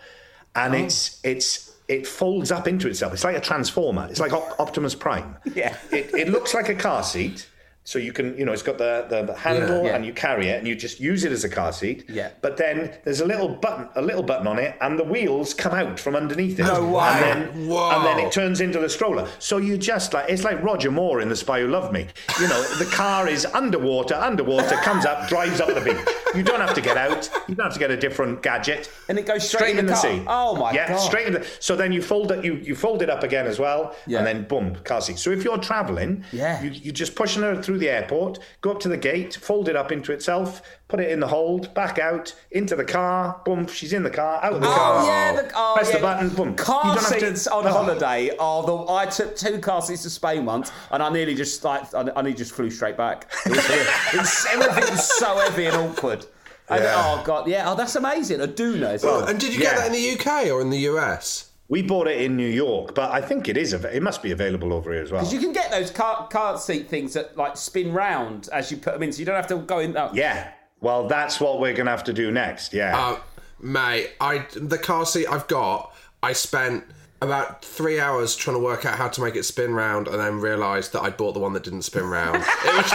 [0.54, 3.12] and it's it's it folds up into itself.
[3.12, 4.06] It's like a transformer.
[4.08, 5.36] It's like Op- Optimus Prime.
[5.54, 5.76] Yeah.
[5.90, 7.48] It, it looks like a car seat.
[7.86, 9.94] So you can, you know, it's got the, the, the handle Yeah.
[9.94, 12.06] and you carry it and you just use it as a car seat.
[12.08, 12.30] Yeah.
[12.40, 15.72] But then there's a little button, a little button on it, and the wheels come
[15.74, 16.62] out from underneath it.
[16.62, 17.04] No way.
[17.04, 17.22] And
[17.52, 17.90] then, Whoa.
[17.90, 19.28] and then it turns into the stroller.
[19.38, 22.06] So you just like it's like Roger Moore in The Spy Who Loved Me.
[22.40, 26.14] You know, the car is underwater, underwater, comes up, drives up the beach.
[26.34, 27.28] You don't have to get out.
[27.48, 28.90] You don't have to get a different gadget.
[29.10, 30.24] And it goes straight in in the sea.
[30.26, 30.96] Oh my yeah, God.
[30.98, 31.46] straight in the.
[31.60, 32.42] So then you fold it.
[32.44, 34.18] You you fold it up again as well, Yeah.
[34.18, 35.18] and then boom, car seat.
[35.18, 36.62] So if you're traveling, Yeah.
[36.62, 39.76] you you just pushing her through the airport, go up to the gate, fold it
[39.76, 43.40] up into itself, put it in the hold, back out into the car.
[43.44, 45.02] Boom, she's in the car, out of the oh, car.
[45.02, 45.96] Oh yeah, the, oh, Press yeah.
[45.96, 46.54] the button, boom.
[46.54, 47.70] Car You don't have to- seats on Oh.
[47.72, 48.76] holiday are the.
[48.92, 52.22] I took two car seats to Spain once, and I nearly just like I, I
[52.22, 53.30] nearly just flew straight back.
[53.46, 53.58] It was,
[54.14, 56.26] it was, everything was so heavy and awkward.
[56.68, 56.94] And, Yeah.
[56.96, 57.70] Oh god, yeah.
[57.70, 58.40] Oh, that's amazing.
[58.40, 59.24] A doona as well.
[59.26, 59.70] And did you Yeah.
[59.74, 61.50] get that in the UK or in the US?
[61.68, 63.72] We bought it in New York, but I think it is.
[63.72, 65.22] It must be available over here as well.
[65.22, 68.76] Because you can get those car, car seat things that like spin round as you
[68.76, 69.96] put them in, so you don't have to go in.
[69.96, 70.50] Oh, Yeah.
[70.80, 72.74] Well, that's what we're gonna have to do next.
[72.74, 72.98] Yeah.
[72.98, 73.18] Uh,
[73.58, 76.84] mate, I the car seat I've got, I spent
[77.22, 80.40] about three hours trying to work out how to make it spin round, and then
[80.40, 82.44] realised that I bought the one that didn't spin round.
[82.64, 82.90] It was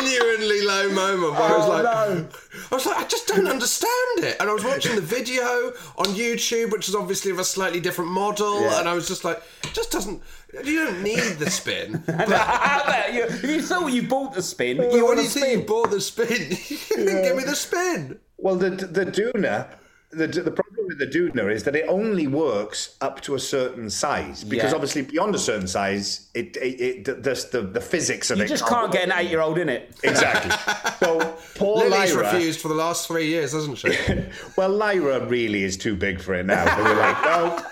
[0.00, 2.28] genuinely low moment where I was Oh, like, no.
[2.70, 4.36] I was like, I just don't understand it.
[4.40, 8.10] And I was watching the video on YouTube, which is obviously of a slightly different
[8.10, 8.80] model, Yeah.
[8.80, 10.22] and I was just like, it just doesn't.
[10.64, 11.94] You don't need the spin.
[12.06, 13.24] How about you?
[13.24, 15.60] If you thought you bought the spin, You you what want to you think?
[15.62, 16.28] You bought the spin.
[16.98, 18.18] You didn't give me the spin.
[18.38, 19.66] Well, the the Doona,
[20.10, 23.90] the the problem with the Doona is that it only works up to a certain
[23.90, 24.74] size because Yeah.
[24.76, 28.48] obviously beyond a certain size, it it, it the, the the physics of You it.
[28.48, 29.94] just can't get an eight-year-old in it.
[30.02, 30.52] exactly.
[30.98, 32.32] So poor Lily's Lyra.
[32.32, 33.94] refused for the last three years, hasn't she?
[34.56, 36.64] Well, Lyra really is too big for it now.
[36.76, 37.62] So we're like, no,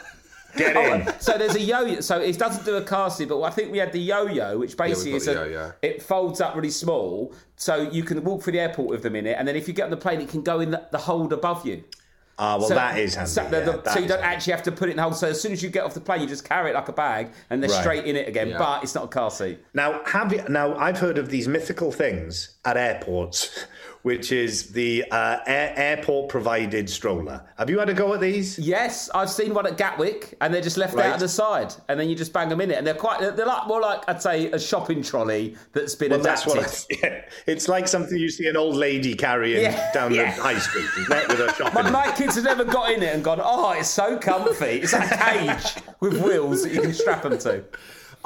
[0.57, 1.21] get oh, in.
[1.21, 2.01] So there's a yo-yo.
[2.01, 4.77] So it doesn't do a car seat, but I think we had the yo-yo, which
[4.77, 5.73] basically got is a, yo-yo.
[5.83, 9.27] it folds up really small, so you can walk through the airport with them in
[9.27, 10.99] it, and then if you get on the plane, it can go in the, the
[10.99, 11.83] hold above you.
[12.39, 13.31] Ah, well, So, that is handy.
[13.31, 14.37] So, the- yeah, the- that so you don't handy.
[14.37, 15.17] actually have to put it in the hold.
[15.17, 16.93] So as soon as you get off the plane, you just carry it like a
[16.93, 17.81] bag, and they're Right.
[17.81, 18.49] straight in it again.
[18.51, 18.59] Yeah.
[18.59, 19.59] But it's not a car seat.
[19.73, 23.65] Now, have you, now I've heard of these mythical things at airports,
[24.07, 27.43] which is the uh, air, airport provided stroller.
[27.59, 28.57] Have you had a go at these?
[28.57, 31.07] Yes, I've seen one at Gatwick, and they're just left Right.
[31.07, 33.19] out of the side, and then you just bang them in it, and they're quite.
[33.19, 36.63] They're like more like I'd say a shopping trolley that's been Well, that's adapted.
[36.93, 37.25] what I, yeah.
[37.49, 40.37] It's like something you see an old lady carrying Yeah, down yeah.
[40.37, 41.29] the high street, isn't?
[41.29, 41.83] With her shopping.
[41.83, 44.83] My, my kids have never got in it and gone, oh, it's so comfy.
[44.83, 47.65] It's like a cage with wheels that you can strap them to.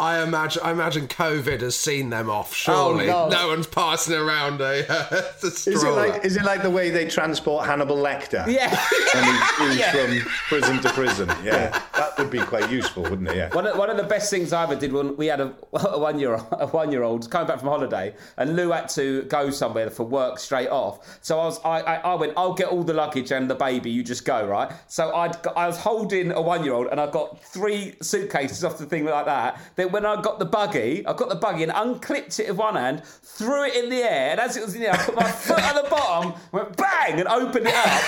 [0.00, 2.54] I imagine, I imagine COVID has seen them off.
[2.54, 3.30] Surely, God.
[3.30, 7.06] no one's passing around a, uh, Is it like is it like the way they
[7.06, 8.46] transport Hannibal Lecter?
[8.50, 8.70] Yeah.
[9.14, 9.92] And he moves Yeah.
[9.92, 11.28] from prison to prison.
[11.44, 13.36] Yeah, that would be quite useful, wouldn't it?
[13.36, 13.54] Yeah.
[13.54, 15.98] One of, one of the best things I ever did when we had a, a
[15.98, 19.50] one year a one year old coming back from holiday, and Lou had to go
[19.50, 21.18] somewhere for work straight off.
[21.20, 23.90] So I was I, I, I went, I'll get all the luggage and the baby,
[23.90, 24.70] you just go right.
[24.88, 28.78] So I'd I was holding a one year old, and I got three suitcases off
[28.78, 29.60] the thing like that.
[29.76, 32.76] Then when I got the buggy, I got the buggy and unclipped it with one
[32.76, 35.14] hand, threw it in the air, and as it was in the air, I put
[35.14, 38.02] my foot at the bottom, went bang, and opened it up.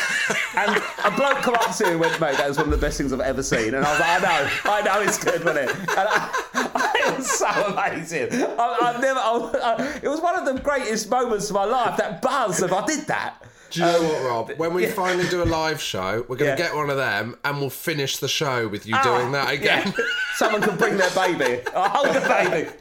[0.57, 2.85] And a bloke come up to me and went, mate, that was one of the
[2.85, 3.75] best things I've ever seen.
[3.75, 5.77] And I was like, I know, I know it's good, wasn't it?
[5.77, 8.29] And I, it was so amazing.
[8.33, 11.97] I, I've never, I, I, it was one of the greatest moments of my life,
[11.97, 13.43] that buzz of I did that.
[13.73, 14.59] Do you know what, Rob?
[14.59, 16.69] When we finally do a live show, we're going to Yeah.
[16.69, 19.95] get one of them, and we'll finish the show with you Ah, doing that again.
[19.99, 20.05] Yeah.
[20.37, 21.63] Someone can bring their baby.
[21.75, 22.71] I'll hold the baby.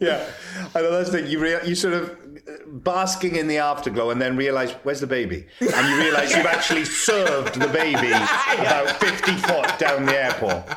[0.00, 0.26] Yeah,
[0.74, 1.30] I know that's the thing.
[1.30, 2.16] You rea- you sort of
[2.66, 6.84] basking in the afterglow, and then realise where's the baby, and you realise you've actually
[6.84, 8.08] served the baby
[8.58, 10.68] about fifty foot down the airport.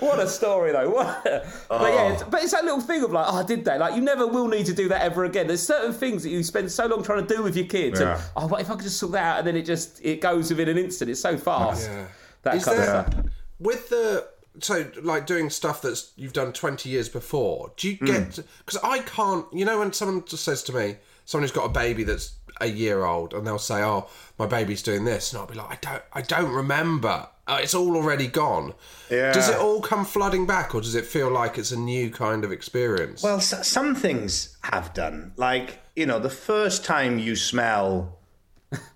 [0.00, 0.90] What a story, though.
[0.90, 2.28] What a- But yeah, it's, oh.
[2.30, 3.80] but it's that little thing of like, oh, I did that.
[3.80, 5.46] Like, you never will need to do that ever again.
[5.46, 8.00] There's certain things that you spend so long trying to do with your kids.
[8.00, 8.16] Yeah.
[8.16, 9.38] And, oh, what if I could just sort that out?
[9.38, 11.10] And then it just it goes within an instant.
[11.10, 11.88] It's so fast.
[11.88, 12.06] Yeah.
[12.42, 13.24] That Is kind there- of stuff.
[13.60, 14.26] With the
[14.60, 18.44] so like doing stuff that's you've done twenty years before, do you get mm.
[18.64, 21.68] because I can't you know when someone just says to me, someone who's got a
[21.70, 24.08] baby that's a year old and they'll say, Oh,
[24.38, 27.28] my baby's doing this and I'll be like, I don't I don't remember.
[27.46, 28.72] Uh, it's all already gone.
[29.10, 29.32] Yeah.
[29.32, 32.42] Does it all come flooding back or does it feel like it's a new kind
[32.44, 33.22] of experience?
[33.22, 35.32] Well, s- some things have done.
[35.36, 38.18] Like, you know, the first time you smell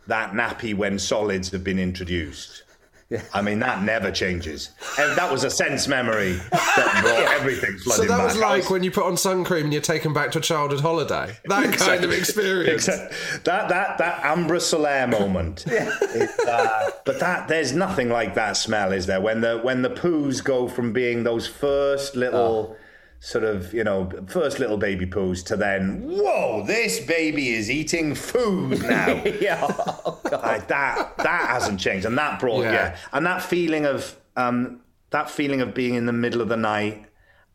[0.07, 2.63] that nappy when solids have been introduced.
[3.11, 3.23] Yeah.
[3.35, 4.71] I mean, that never changes.
[4.99, 7.93] And that was a sense memory that brought everything flooding back.
[7.97, 8.25] so that back.
[8.27, 10.81] was like when you put on sun cream and you're taken back to a childhood
[10.81, 11.35] holiday.
[11.47, 12.87] That kind of experience.
[12.89, 15.65] Exact- That that that ambre solaire moment.
[16.21, 19.21] It's, uh, but that there's nothing like that smell, is there?
[19.21, 22.77] When the when the poos go from being those first little
[23.21, 28.15] sort of you know first little baby poos to then whoa, this baby is eating
[28.15, 29.23] food now.
[29.41, 29.67] Yeah.
[29.69, 32.73] Oh, like that that hasn't changed, and that brought Yeah.
[32.73, 36.57] yeah, and that feeling of um that feeling of being in the middle of the
[36.57, 37.05] night.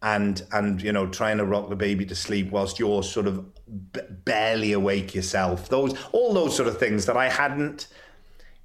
[0.06, 3.46] And and you know trying to rock the baby to sleep whilst you're sort of
[3.94, 5.70] b- barely awake yourself.
[5.70, 7.88] Those all those sort of things that I hadn't.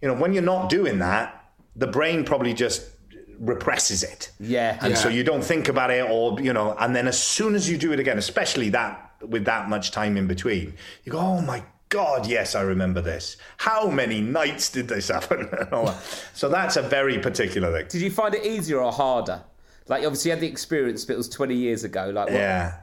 [0.03, 1.45] You know, when you're not doing that,
[1.77, 2.91] the brain probably just
[3.39, 4.31] represses it.
[4.41, 4.79] Yeah.
[4.81, 7.69] And so you don't think about it, or you know, and then as soon as
[7.69, 10.75] you do it again, especially that with that much time in between,
[11.05, 13.37] you go, "Oh my God, yes, I remember this.
[13.57, 16.03] How many nights did this happen?" And all that.
[16.35, 17.87] so that's a very particular thing.
[17.89, 19.43] Did you find it easier or harder?
[19.89, 22.11] Like, obviously, you had the experience, but it was 20 years ago.
[22.11, 22.35] Like, what?
[22.35, 22.81] Yeah.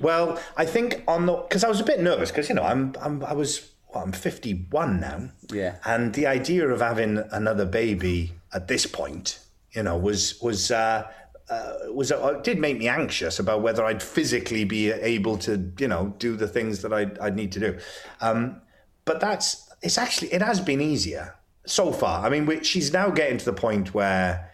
[0.00, 2.94] Well, I think on the because I was a bit nervous because you know I'm,
[3.00, 5.30] I'm I was well, I'm 51 now.
[5.52, 5.76] Yeah.
[5.84, 9.40] And the idea of having another baby at this point,
[9.72, 11.10] you know, was was uh,
[11.50, 15.88] uh, was uh, did make me anxious about whether I'd physically be able to you
[15.88, 17.78] know do the things that I'd, I'd need to do.
[18.20, 18.60] Um,
[19.04, 21.34] but that's it's actually it has been easier
[21.66, 22.24] so far.
[22.24, 24.44] I mean, we, she's now getting to the point where.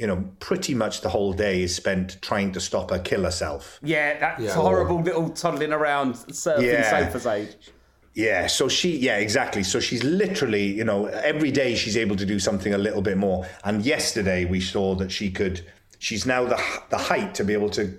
[0.00, 3.80] You know, pretty much the whole day is spent trying to stop her kill herself.
[3.82, 4.54] Yeah, that's Yeah.
[4.54, 6.88] horrible little toddling around surfing Yeah.
[6.88, 7.56] sofas age.
[8.18, 9.62] Yeah, so she, yeah, exactly.
[9.62, 13.16] So she's literally, you know, every day she's able to do something a little bit
[13.16, 13.46] more.
[13.62, 15.64] And yesterday we saw that she could,
[16.00, 16.60] she's now the
[16.90, 17.96] the height to be able to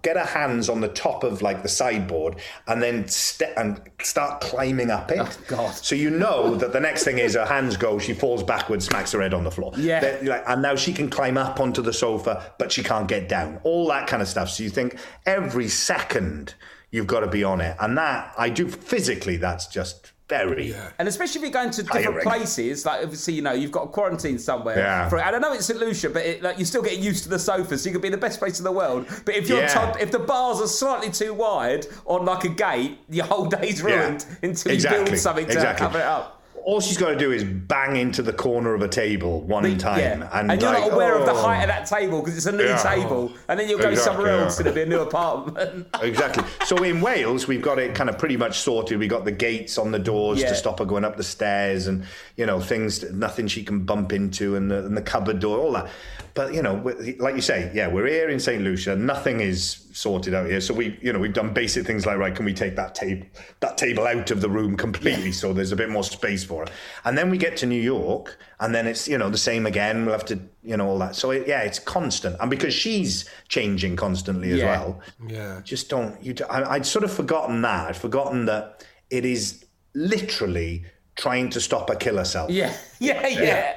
[0.00, 2.36] get her hands on the top of like the sideboard
[2.68, 5.18] and then step and start climbing up it.
[5.20, 5.74] Oh, God.
[5.74, 9.12] So you know that the next thing is her hands go, she falls backwards, smacks
[9.12, 9.72] her head on the floor.
[9.76, 10.18] Yeah.
[10.22, 13.60] Like, and now she can climb up onto the sofa, but she can't get down.
[13.62, 14.48] All that kind of stuff.
[14.48, 16.54] So you think every second
[16.90, 17.76] you've got to be on it.
[17.80, 20.74] And that, I do physically, that's just very.
[20.98, 24.38] And especially if you're going to different places, like obviously, you know, you've got quarantine
[24.38, 24.78] somewhere.
[24.78, 25.08] Yeah.
[25.08, 25.78] For, and I know it's St.
[25.80, 28.08] Lucia, but it, like, you're still getting used to the sofa, so you could be
[28.08, 29.06] in the best place in the world.
[29.24, 29.66] But if you're Yeah.
[29.74, 33.80] told, if the bars are slightly too wide on like a gate, your whole day's
[33.82, 33.86] Yeah.
[33.86, 35.04] ruined until you Exactly.
[35.04, 35.86] build something to Exactly.
[35.86, 36.39] cover it up.
[36.64, 39.98] All she's got to do is bang into the corner of a table one time.
[39.98, 40.28] yeah.
[40.32, 41.42] And, And, you're like, not aware of the oh.
[41.42, 42.76] height of that table because it's a new Yeah.
[42.76, 45.86] table, and then you'll go Exactly, somewhere else and it'll be a new apartment.
[46.02, 46.44] Exactly.
[46.64, 48.98] So in Wales, we've got it kind of pretty much sorted.
[48.98, 52.04] We got the gates on the doors to stop her going up the stairs, and
[52.36, 55.72] you know things, nothing she can bump into, and the, and the cupboard door, all
[55.72, 55.88] that.
[56.34, 56.74] But you know,
[57.18, 58.96] like you say, yeah, we're here in St Lucia.
[58.96, 60.60] Nothing is sorted out here.
[60.60, 63.26] So we, you know, we've done basic things like, right, can we take that table,
[63.58, 66.70] that table out of the room completely, so there's a bit more space for for
[66.70, 66.72] her.
[67.04, 70.04] And then we get to New York, and then it's you know the same again.
[70.04, 70.38] We'll have to
[70.70, 71.14] you know all that.
[71.16, 74.70] So it, yeah, it's constant, and because she's changing constantly as Yeah.
[74.70, 75.00] well.
[75.28, 75.60] Yeah.
[75.64, 76.34] Just don't you.
[76.50, 77.88] I'd sort of forgotten that.
[77.88, 80.84] I'd forgotten that it is literally
[81.20, 82.50] trying to stop her kill herself.
[82.60, 83.76] Yeah, yeah, yeah.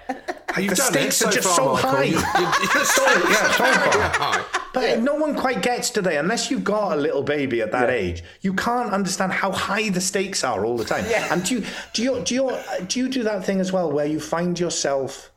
[0.58, 1.90] Like, the stakes so are just far, so Michael.
[1.92, 2.04] high.
[2.04, 4.10] You- you- you're so, yeah, so far.
[4.34, 4.46] high.
[4.74, 7.90] But no one quite gets to there unless you've got a little baby at that
[7.90, 8.24] age.
[8.42, 11.06] You can't understand how high the stakes are all the time.
[11.10, 11.32] Yeah.
[11.34, 14.06] And do you do you do you do you do that thing as well where
[14.06, 15.32] you find yourself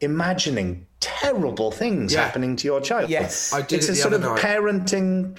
[0.00, 2.24] imagining terrible things Yeah.
[2.24, 3.08] happening to your child?
[3.10, 3.52] Yes.
[3.52, 4.42] I did it's it a the sort other of night.
[4.42, 5.38] parenting,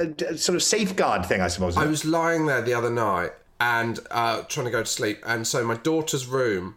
[0.00, 1.76] uh, sort of safeguard thing, I suppose.
[1.76, 5.46] I was lying there the other night and uh, trying to go to sleep, and
[5.46, 6.76] so my daughter's room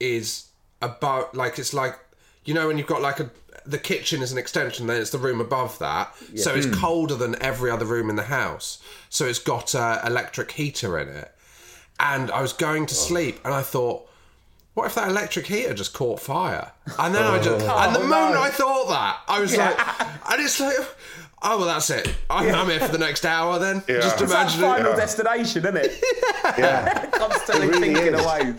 [0.00, 0.48] is
[0.80, 1.98] about like it's like
[2.44, 3.30] you know when you've got like a
[3.66, 7.40] the kitchen is an extension, then it's the room above that, so it's colder than
[7.42, 8.78] every other room in the house.
[9.10, 11.34] So it's got a electric heater in it,
[12.00, 14.04] and I was going to sleep, and I thought.
[14.74, 16.70] What if that electric heater just caught fire?
[17.00, 19.76] And then I just, and the moment I thought that, I was like,
[20.30, 20.76] and it's like,
[21.42, 22.14] oh well, that's it.
[22.30, 23.82] I'm, I'm here for the next hour then.
[23.86, 24.66] Just It's It's that imagine it.
[24.66, 26.04] final destination, isn't it?
[26.58, 27.06] yeah.
[27.12, 28.24] Constantly It really thinking is.
[28.24, 28.54] away.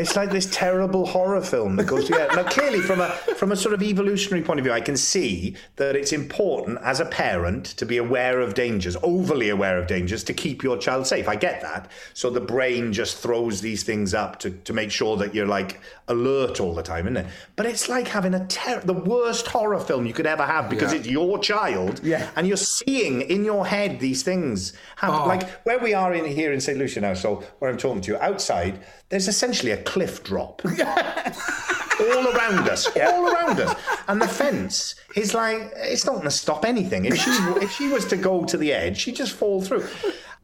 [0.00, 2.34] It's like this terrible horror film that goes together.
[2.34, 5.54] Now, clearly, from a from a sort of evolutionary point of view, I can see
[5.76, 10.24] that it's important as a parent to be aware of dangers, overly aware of dangers,
[10.24, 11.28] to keep your child safe.
[11.28, 11.90] I get that.
[12.14, 15.80] So the brain just throws these things up to, to make sure that you're like
[16.08, 17.26] alert all the time, isn't it?
[17.56, 20.92] But it's like having a ter- the worst horror film you could ever have because
[20.92, 20.98] Yeah.
[21.00, 22.28] it's your child, Yeah.
[22.36, 25.20] and you're seeing in your head these things happen.
[25.22, 25.26] Oh.
[25.28, 26.78] Like where we are in here in St.
[26.78, 28.80] Lucia now, so where I'm talking to you, outside,
[29.10, 30.62] there's essentially a cliff drop.
[32.00, 33.74] all around us, all around us.
[34.06, 37.06] And the fence is like, it's not going to stop anything.
[37.06, 39.86] If she, if she was to go to the edge, she'd just fall through.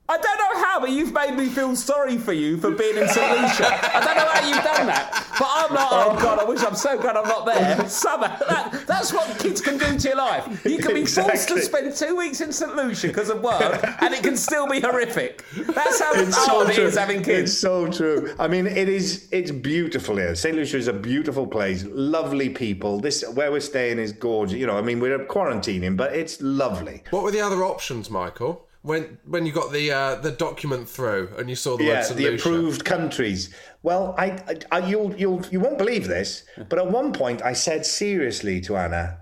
[0.09, 3.09] I don't know how, but you've made me feel sorry for you for being in
[3.09, 3.41] St.
[3.41, 3.67] Lucia.
[3.97, 5.11] I don't know how you've done that.
[5.37, 7.89] But I'm like, oh God, I wish I'm so glad I'm not there.
[7.89, 10.65] Somehow, that, that's what kids can do to your life.
[10.65, 12.77] You can be forced to spend two weeks in St.
[12.77, 15.45] Lucia because of work, and it can still be horrific.
[15.57, 16.85] That's how It's hard so it true.
[16.85, 17.59] is having It's kids.
[17.59, 18.33] so true.
[18.39, 19.29] I mean, it is.
[19.33, 20.37] It's beautiful here.
[20.37, 20.55] St.
[20.55, 21.85] Lucia is a beautiful place.
[21.91, 23.01] Lovely people.
[23.01, 24.57] This where we're staying is gorgeous.
[24.57, 27.03] You know, I mean, we're quarantining, but it's lovely.
[27.11, 28.66] What were the other options, Michael?
[28.87, 32.37] When when you got the uh, the document through and you saw the Yeah, the
[32.37, 33.53] approved countries.
[33.83, 37.53] Well, I, I, I you'll, you'll, you won't believe this, but at one point I
[37.53, 39.19] said seriously to Anna,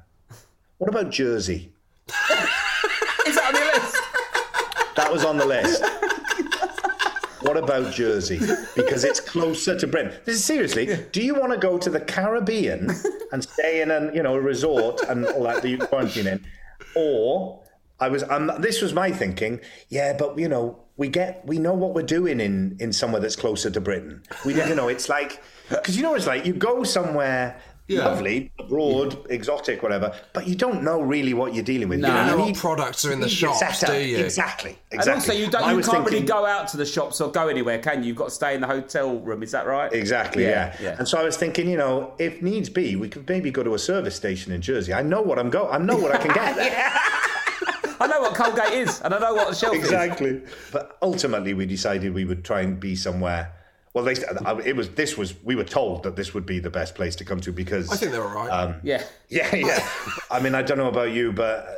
[0.77, 1.73] "What about Jersey?"
[3.27, 3.97] Is that on your list?
[4.97, 5.83] That was on the list.
[7.41, 8.41] What about Jersey?
[8.77, 10.13] Because it's closer to Britain.
[10.27, 10.99] This is seriously.
[11.11, 12.91] Do you want to go to the Caribbean
[13.33, 16.45] and stay in a you know a resort and all that that you quarantine in,
[16.95, 17.64] or
[18.05, 19.61] I was um, this was my thinking.
[19.89, 23.37] Yeah, but you know we get we know what we're doing in in somewhere that's
[23.37, 24.23] closer to Britain.
[24.45, 27.61] We you know it's like because you know it's like you go somewhere.
[27.87, 28.07] Yeah.
[28.07, 32.01] Lovely, abroad, exotic, whatever, but you don't know really what you're dealing with.
[32.01, 32.09] No.
[32.09, 33.95] you, You know you what need- products are in the you need your shops, setup.
[33.97, 34.17] do you?
[34.25, 35.13] Exactly, exactly.
[35.13, 37.79] And also, you, don't, you can't really go out to the shops or go anywhere,
[37.79, 38.09] can you?
[38.09, 39.43] You've got to stay in the hotel room.
[39.43, 39.93] Is that right?
[39.93, 40.97] Exactly, yeah, yeah.
[40.99, 43.75] And so I was thinking, you know, if needs be, we could maybe go to
[43.75, 44.95] a service station in Jersey.
[44.95, 45.69] I know what I'm go.
[45.69, 46.91] I know what I can get there.
[48.01, 49.83] I know what Colgate is, and I know what the shelf is.
[49.85, 50.43] exactly.
[50.73, 53.53] But ultimately, we decided we would try and be somewhere.
[53.93, 54.15] Well, they,
[54.65, 54.91] it was.
[54.91, 55.35] This was.
[55.45, 57.91] We were told that this would be the best place to come to because.
[57.93, 58.49] I think they were right.
[58.51, 59.03] Um, Yeah.
[59.29, 59.89] Yeah, yeah.
[60.31, 61.73] I mean, I don't know about you, but uh,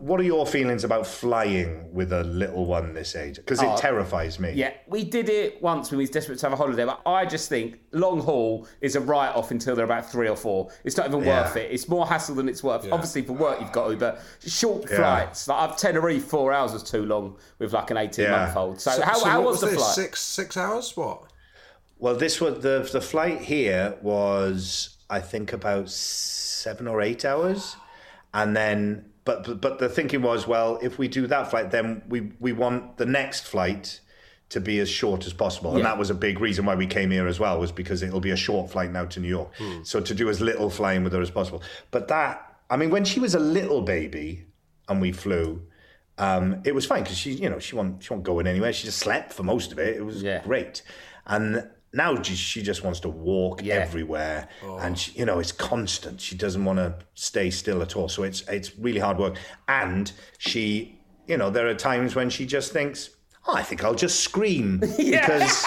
[0.00, 3.36] what are your feelings about flying with a little one this age?
[3.36, 4.48] Because it oh, terrifies me.
[4.50, 4.52] Oh.
[4.54, 7.24] Yeah, we did it once when we was desperate to have a holiday, but I
[7.26, 10.70] just think long haul is a write off until they're about three or four.
[10.84, 11.42] It's not even Yeah.
[11.42, 11.70] worth it.
[11.70, 12.90] It's more hassle than it's worth.
[12.92, 14.96] Obviously, for work you've got to, but short Yeah.
[14.96, 15.48] flights.
[15.48, 18.30] Like I've Tenerife, four hours was too long with like an 18 Yeah.
[18.44, 18.80] month old.
[18.80, 19.76] So, So- how, so how what was, the this?
[19.76, 19.94] flight?
[19.94, 20.96] Six six hours?
[20.96, 21.22] What?
[21.98, 27.76] Well, this was the the flight here was I think about seven or eight hours,
[28.34, 32.02] and then but but, but the thinking was well if we do that flight then
[32.08, 34.00] we we want the next flight
[34.48, 37.10] to be as short as possible, and that was a big reason why we came
[37.10, 39.50] here as well was because it'll be a short flight now to New York,
[39.82, 41.60] so to do as little flying with her as possible.
[41.90, 44.44] But that I mean when she was a little baby
[44.88, 45.62] and we flew.
[46.18, 48.72] Um, it was fine because she, you know, she wasn't, she wasn't going anywhere.
[48.72, 49.96] She just slept for most of it.
[49.96, 50.42] It was Yeah.
[50.44, 50.80] great.
[51.26, 53.76] And now she, she just wants to walk Yeah.
[53.76, 54.76] everywhere, oh.
[54.78, 56.20] and she, you know it's constant.
[56.20, 58.08] She doesn't want to stay still at all.
[58.08, 59.36] So it's it's really hard work.
[59.66, 63.10] And she, you know, there are times when she just thinks,
[63.48, 65.64] "Oh, I think I'll just scream because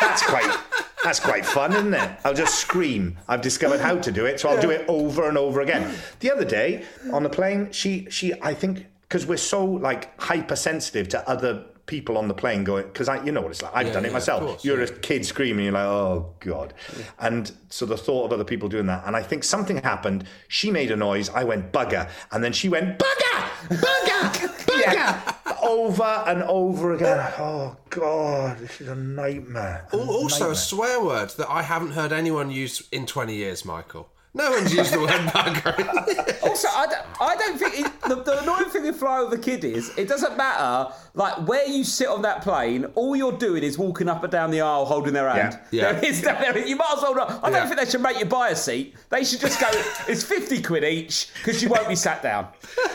[0.00, 0.58] that's quite."
[1.04, 2.10] That's quite fun, isn't it?
[2.24, 3.16] I'll just scream.
[3.28, 5.94] I've discovered how to do it, so I'll do it over and over again.
[6.18, 11.08] The other day on the plane, she she I think because we're so like hypersensitive
[11.10, 13.72] to other people on the plane going because I, you know what it's like.
[13.74, 14.42] I've Yeah, done it yeah, myself.
[14.42, 14.88] course, you're yeah.
[14.88, 16.74] a kid screaming, you're like, oh god.
[17.18, 20.24] And so the thought of other people doing that, and I think something happened.
[20.48, 21.28] She made a noise.
[21.30, 27.32] I went bugger, and then she went bugger, bugger, bugger, over and over again.
[27.38, 29.86] Oh god, this is a nightmare.
[29.92, 34.08] Al- Also, a swear word that I haven't heard anyone use in 20 years, Michael.
[34.36, 36.32] No one's used the word bugger.
[36.46, 39.42] Also, I don't, I don't think it, the, the annoying thing with Fly Over the
[39.42, 42.84] Kid is it doesn't matter like where you sit on that plane.
[42.94, 45.58] All you're doing is walking up and down the aisle holding their hand.
[45.70, 45.92] Yeah.
[45.92, 47.30] There is there, you might as well not.
[47.42, 47.66] I don't Yeah.
[47.66, 48.94] think they should make you buy a seat.
[49.10, 49.66] They should just go.
[50.08, 52.48] it's fifty quid each because you won't be sat down.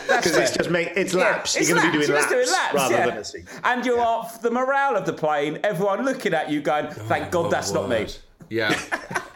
[0.08, 1.56] That's Because it's just make it's Yeah, laps.
[1.56, 3.06] it's You're going to be doing laps, doing laps, rather yeah.
[3.06, 3.44] than a seat.
[3.64, 5.58] And you're off the morale of the plane.
[5.62, 8.06] Everyone looking at you, going, "Thank God that's not me."
[8.60, 8.76] Word.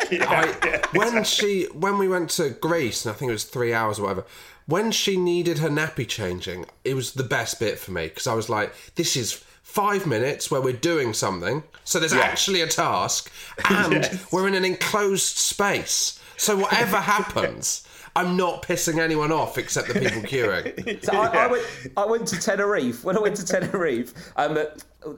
[0.08, 0.24] Yeah.
[0.30, 3.98] I, when she when we went to Greece, and I think it was three hours
[3.98, 4.24] or whatever.
[4.66, 8.34] When she needed her nappy changing, it was the best bit for me because I
[8.34, 9.32] was like, "This is
[9.64, 13.32] five minutes where we're doing something, so there's actually a task,
[13.68, 14.30] and Yes.
[14.30, 16.20] we're in an enclosed space.
[16.36, 21.46] So whatever happens, I'm not pissing anyone off except the people queuing." So I, I,
[21.48, 23.02] went, I went to Tenerife.
[23.02, 24.56] When I went to Tenerife, um,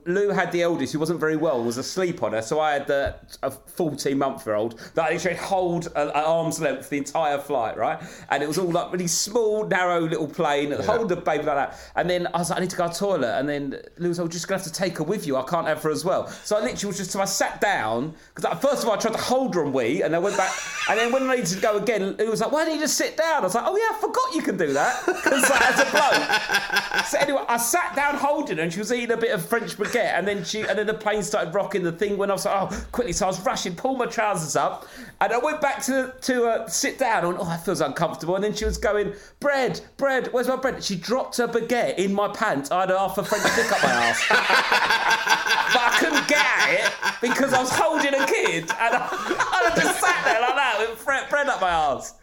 [0.06, 2.42] Lou had the eldest who wasn't very well, was asleep on her.
[2.42, 6.14] So I had the, a 14 month year old that I literally hold at, at
[6.14, 8.02] arm's length the entire flight, right?
[8.30, 11.80] And it was all like really small, narrow little plane, hold the baby like that.
[11.96, 13.38] And then I was like, I need to go to the toilet.
[13.38, 15.36] And then Lou was like, just going to have to take her with you.
[15.36, 16.28] I can't have her as well.
[16.28, 19.14] So I literally was just, so I sat down, because first of all, I tried
[19.14, 20.52] to hold her and wee, and I went back.
[20.88, 22.96] And then when I needed to go again, Lou was like, why don't you just
[22.96, 23.42] sit down?
[23.42, 25.04] I was like, oh yeah, I forgot you can do that.
[25.06, 27.04] Because like, as a bloke.
[27.08, 29.77] So anyway, I sat down holding her, and she was eating a bit of French
[29.78, 31.82] baguette, and then she, and then the plane started rocking.
[31.82, 33.12] The thing when I was oh, quickly.
[33.12, 34.86] So I was rushing, pulled my trousers up,
[35.20, 37.24] and I went back to to uh, sit down.
[37.24, 38.34] And oh, that feels uncomfortable.
[38.34, 40.28] And then she was going, bread, bread.
[40.32, 40.82] Where's my bread?
[40.84, 42.70] She dropped her baguette in my pants.
[42.70, 47.52] I had half a French stick up my ass, but I couldn't get it because
[47.54, 51.48] I was holding a kid, and I, I just sat there like that with bread
[51.48, 52.14] up my ass.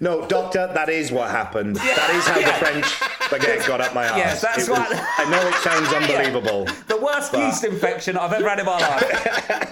[0.00, 1.76] No, doctor, that is what happened.
[1.76, 2.58] That is how Yeah.
[2.58, 2.84] the French
[3.30, 4.16] baguette got up my ass.
[4.16, 6.64] Yes, that's It was- what- I know it sounds unbelievable.
[6.88, 8.78] The worst yeast infection I've ever had in my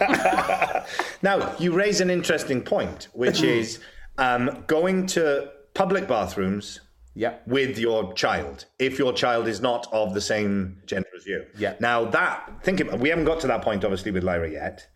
[0.04, 1.18] life.
[1.22, 3.80] Now, you raise an interesting point, which is
[4.18, 6.80] um, going to public bathrooms
[7.14, 7.34] Yeah.
[7.46, 11.44] with your child if your child is not of the same gender as you.
[11.58, 11.74] Yeah.
[11.80, 14.86] Now that think about, we haven't got to that point obviously with Lyra yet,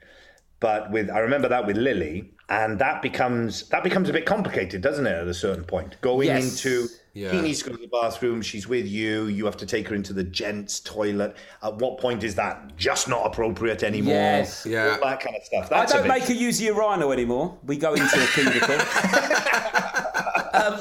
[0.65, 4.81] but with I remember that with Lily, and that becomes that becomes a bit complicated,
[4.81, 5.13] doesn't it?
[5.25, 6.45] At a certain point, going Yes.
[6.65, 7.33] into Yeah.
[7.33, 8.41] he needs to go to the bathroom.
[8.43, 9.27] She's with you.
[9.27, 11.37] You have to take her into the gents' toilet.
[11.63, 14.15] At what point is that just not appropriate anymore?
[14.15, 14.65] Yes.
[14.67, 14.97] Yeah.
[15.03, 15.67] All that kind of stuff.
[15.71, 17.59] I That's a don't bit- make her use the urinal anymore.
[17.67, 18.75] We go into a cubicle.
[18.75, 18.81] um,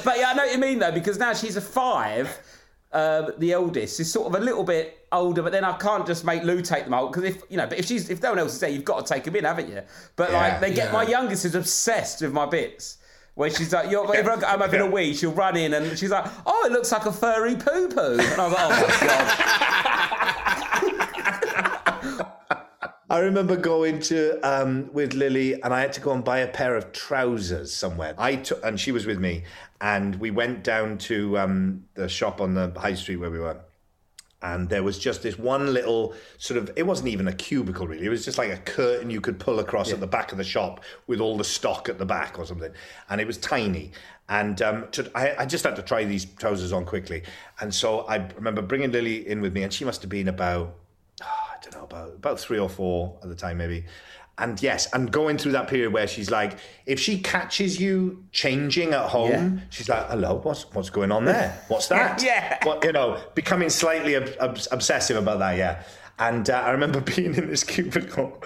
[0.06, 2.28] but yeah, I know what you mean though, because now she's a five.
[2.92, 6.24] Um, the eldest is sort of a little bit older, but then I can't just
[6.24, 8.38] make Lou take them out because if you know, but if she's if no one
[8.38, 9.82] else is there, you've got to take them in, haven't you?
[10.16, 10.92] But Yeah, like they get yeah.
[10.92, 12.98] my youngest is obsessed with my bits.
[13.34, 16.24] Where she's like, You're, if I'm having a wee, she'll run in and she's like,
[16.46, 19.40] "Oh, it looks like a furry poo poo," and I was like, "Oh my god!"
[23.10, 26.48] I remember going to um, with Lily, and I had to go and buy a
[26.48, 28.14] pair of trousers somewhere.
[28.18, 29.44] I took, and she was with me,
[29.80, 33.60] and we went down to um, the shop on the high street where we were.
[34.44, 38.04] And there was just this one little sort of, it wasn't even a cubicle really.
[38.04, 40.44] It was just like a curtain you could pull across at the back of the
[40.44, 42.70] shop with all the stock at the back or something.
[43.08, 43.92] And it was tiny.
[44.28, 47.22] And um, to, I, I just had to try these trousers on quickly.
[47.60, 50.74] And so I remember bringing Lily in with me, and she must have been about
[51.22, 53.86] I don't know, about about three or four at the time, maybe.
[54.36, 58.92] And yes, and going through that period where she's like, if she catches you changing
[58.92, 59.50] at home, Yeah.
[59.70, 61.56] she's like, "Hello, what's what's going on there?
[61.68, 62.58] What's that?" Yeah.
[62.64, 65.56] What you know, becoming slightly ob- ob- obsessive about that.
[65.56, 65.82] Yeah.
[66.18, 68.42] And uh, I remember being in this cubicle,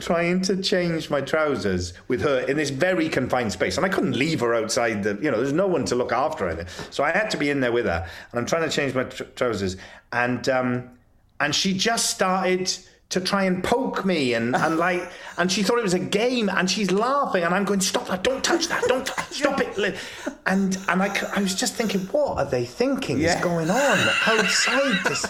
[0.00, 4.16] trying to change my trousers with her in this very confined space, and I couldn't
[4.18, 5.18] leave her outside the.
[5.22, 7.60] You know, there's no one to look after her, so I had to be in
[7.60, 9.78] there with her, and I'm trying to change my tr- trousers,
[10.12, 10.90] and um,
[11.40, 12.70] and she just started
[13.14, 16.48] to try and poke me and, and like and she thought it was a game
[16.48, 19.94] and she's laughing and I'm going stop that don't touch that don't stop it Li-"
[20.46, 23.36] and and I, c- I was just thinking what are they thinking Yeah.
[23.36, 25.26] is going on outside this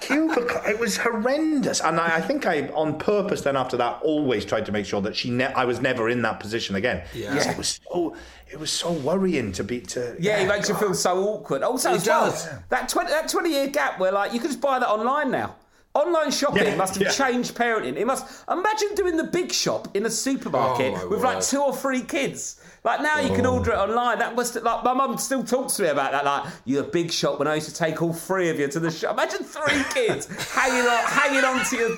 [0.00, 4.44] cubicle it was horrendous and I, I think I on purpose then after that always
[4.44, 7.50] tried to make sure that she ne- I was never in that position again yeah
[7.50, 8.16] it was so
[8.50, 11.62] it was so worrying to be to Yeah, it makes you feel so awkward.
[11.62, 12.48] Also, It as well, does.
[12.68, 15.54] that twenty that twenty year gap where like you can just buy that online now.
[15.94, 17.10] Online shopping Yeah, must have yeah.
[17.10, 17.96] changed parenting.
[17.96, 21.60] It must imagine doing the big shop in a supermarket Oh, my with like two
[21.60, 22.60] or three kids.
[22.82, 23.36] Like now you Oh.
[23.36, 23.82] can order it oh.
[23.90, 24.18] online.
[24.18, 26.24] That must like my mum still talks to me about that.
[26.24, 28.80] Like you're a big shop when I used to take all three of you to
[28.80, 29.12] the shop.
[29.12, 31.96] Imagine three kids hanging on, hanging on to your.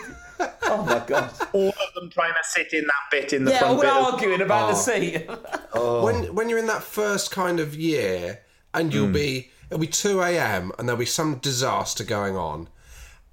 [0.65, 1.31] Oh my god!
[1.53, 3.91] All of them trying to sit in that bit in the Yeah, front all bit.
[3.91, 4.81] of- arguing about the oh.
[4.81, 5.31] seat.
[5.77, 6.05] Oh.
[6.05, 8.41] When when you're in that first kind of year,
[8.73, 9.13] and you'll mm.
[9.13, 10.71] be it'll be two a.m.
[10.79, 12.69] and there'll be some disaster going on,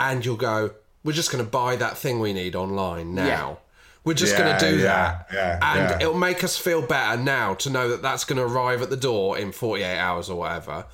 [0.09, 0.71] and you'll go,
[1.03, 3.55] "We're just going to buy that thing we need online now." Yeah.
[4.03, 5.59] We're just Yeah, going to do yeah, that, yeah,
[5.93, 8.89] and it'll make us feel better now to know that that's going to arrive at
[8.89, 10.85] the door in forty-eight hours or whatever.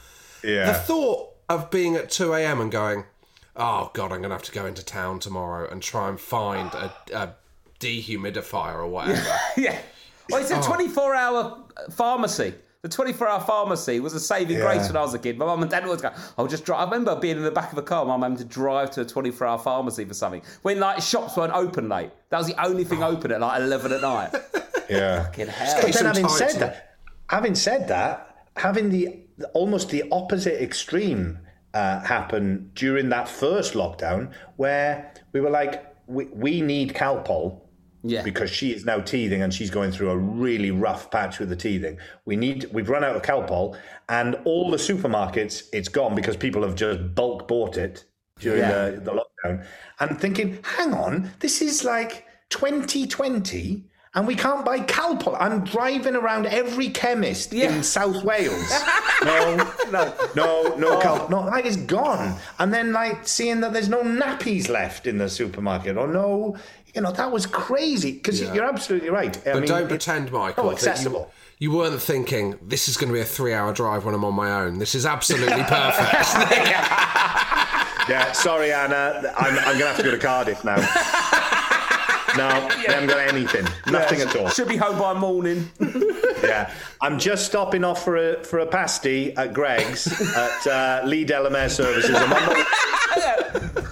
[0.44, 0.66] Yeah.
[0.72, 2.60] The thought of being at two a.m.
[2.60, 3.06] and going,
[3.56, 6.74] "Oh God, I'm going to have to go into town tomorrow and try and find
[6.74, 7.36] a, a
[7.80, 9.24] dehumidifier or whatever."
[9.58, 9.80] yeah.
[10.30, 12.54] Well, it's a 24 hour pharmacy.
[12.84, 14.64] The 24 hour pharmacy was a saving Yeah.
[14.64, 15.38] grace when I was a kid.
[15.38, 16.80] My mum and dad always go, I'll just drive.
[16.82, 19.02] I remember being in the back of a car, my mum having to drive to
[19.02, 22.12] a 24 hour pharmacy for something when like shops weren't open late.
[22.30, 24.30] That was the only thing open at like 11 at night.
[24.90, 25.24] yeah.
[25.24, 25.80] Fucking hell.
[25.82, 26.60] But then having said on.
[26.60, 26.98] that,
[27.30, 29.20] having said that, having the
[29.54, 31.40] almost the opposite extreme
[31.74, 37.60] uh, happen during that first lockdown, where we were like, we, we need Calpol
[38.10, 38.24] Yeah.
[38.24, 41.56] because she is now teething and she's going through a really rough patch with the
[41.56, 41.98] teething.
[42.26, 43.78] We need we've run out of Calpol
[44.10, 48.06] and all the supermarkets it's gone because people have just bulk bought it
[48.40, 48.90] during Yeah.
[48.92, 49.66] the, the lockdown.
[50.00, 53.84] And thinking, hang on, this is like 2020
[54.16, 55.38] and we can't buy Calpol.
[55.40, 57.76] I'm driving around every chemist Yeah.
[57.76, 58.72] in South Wales.
[59.24, 59.56] no,
[59.92, 61.00] no, no, no oh.
[61.02, 61.30] Calpol.
[61.30, 62.36] No, like it's gone.
[62.58, 66.56] And then like seeing that there's no nappies left in the supermarket or no,
[66.98, 68.54] you know, that was crazy because Yeah.
[68.56, 69.38] you're absolutely right.
[69.46, 71.32] I But mean, don't pretend, Michael, Oh, that accessible.
[71.60, 74.34] you, you weren't thinking this is going to be a three-hour drive when I'm on
[74.34, 74.80] my own.
[74.80, 76.12] This is absolutely perfect.
[78.10, 79.34] Yeah, sorry, Anna.
[79.38, 80.78] I'm, I'm going to have to go to Cardiff now.
[82.38, 83.66] No, I haven't got anything.
[83.92, 84.50] Nothing at all.
[84.50, 85.72] Should be home by morning.
[86.44, 86.72] Yeah,
[87.02, 91.68] I'm just stopping off for a for a pasty at Greggs at uh, Leigh Delamere
[91.70, 92.14] Services.
[92.16, 92.66] I'm on my,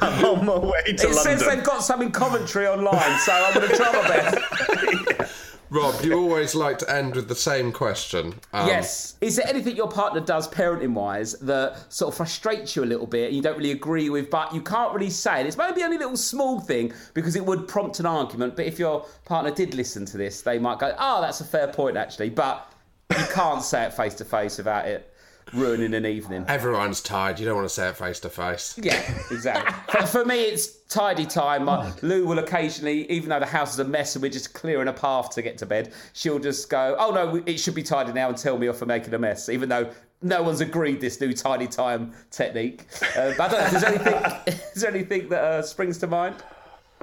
[0.01, 3.53] I'm on my way to It says they've got some in Coventry online, so I'm
[3.53, 5.45] going to try my best.
[5.69, 8.35] Rob, you always like to end with the same question.
[8.53, 9.15] Um, yes.
[9.19, 13.07] Is there anything your partner does parenting wise that sort of frustrates you a little
[13.07, 15.47] bit and you don't really agree with, but you can't really say it?
[15.47, 18.79] It's maybe only a little small thing because it would prompt an argument, but if
[18.79, 22.29] your partner did listen to this, they might go, oh, that's a fair point, actually.
[22.29, 22.71] But
[23.09, 25.14] you can't say it face to face without it
[25.53, 26.45] ruining an evening.
[26.47, 27.39] Everyone's tired.
[27.39, 28.77] You don't want to say it face to face.
[28.81, 28.99] Yeah,
[29.31, 29.99] exactly.
[30.01, 31.65] for, for me, it's tidy time.
[31.65, 34.87] My, Lou will occasionally, even though the house is a mess and we're just clearing
[34.87, 38.13] a path to get to bed, she'll just go, "Oh no, it should be tidy
[38.13, 39.89] now," and tell me off for making a mess, even though
[40.21, 42.85] no one's agreed this new tidy time technique.
[43.17, 43.65] Uh, but I don't know.
[43.65, 46.35] If there's anything, is there anything that uh, springs to mind?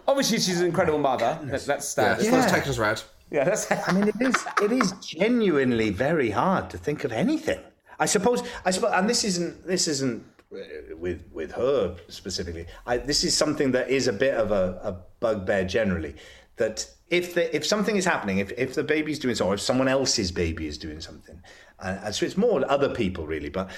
[0.08, 1.38] Obviously, she's an incredible mother.
[1.42, 2.22] That, that's Yeah, standard.
[2.22, 2.46] it's Yeah, yeah.
[2.48, 3.02] taken as read.
[3.30, 3.70] that's.
[3.70, 7.60] I mean, it is it is genuinely very hard to think of anything.
[8.02, 10.58] I suppose I suppose, and this isn't this isn't uh,
[11.04, 12.66] with with her specifically.
[12.84, 16.14] I, this is something that is a bit of a, a bugbear generally.
[16.56, 16.76] That
[17.10, 19.86] if the, if something is happening, if if the baby's doing something, or if someone
[19.86, 21.40] else's baby is doing something,
[21.78, 23.50] and, so it's more other people really.
[23.50, 23.70] But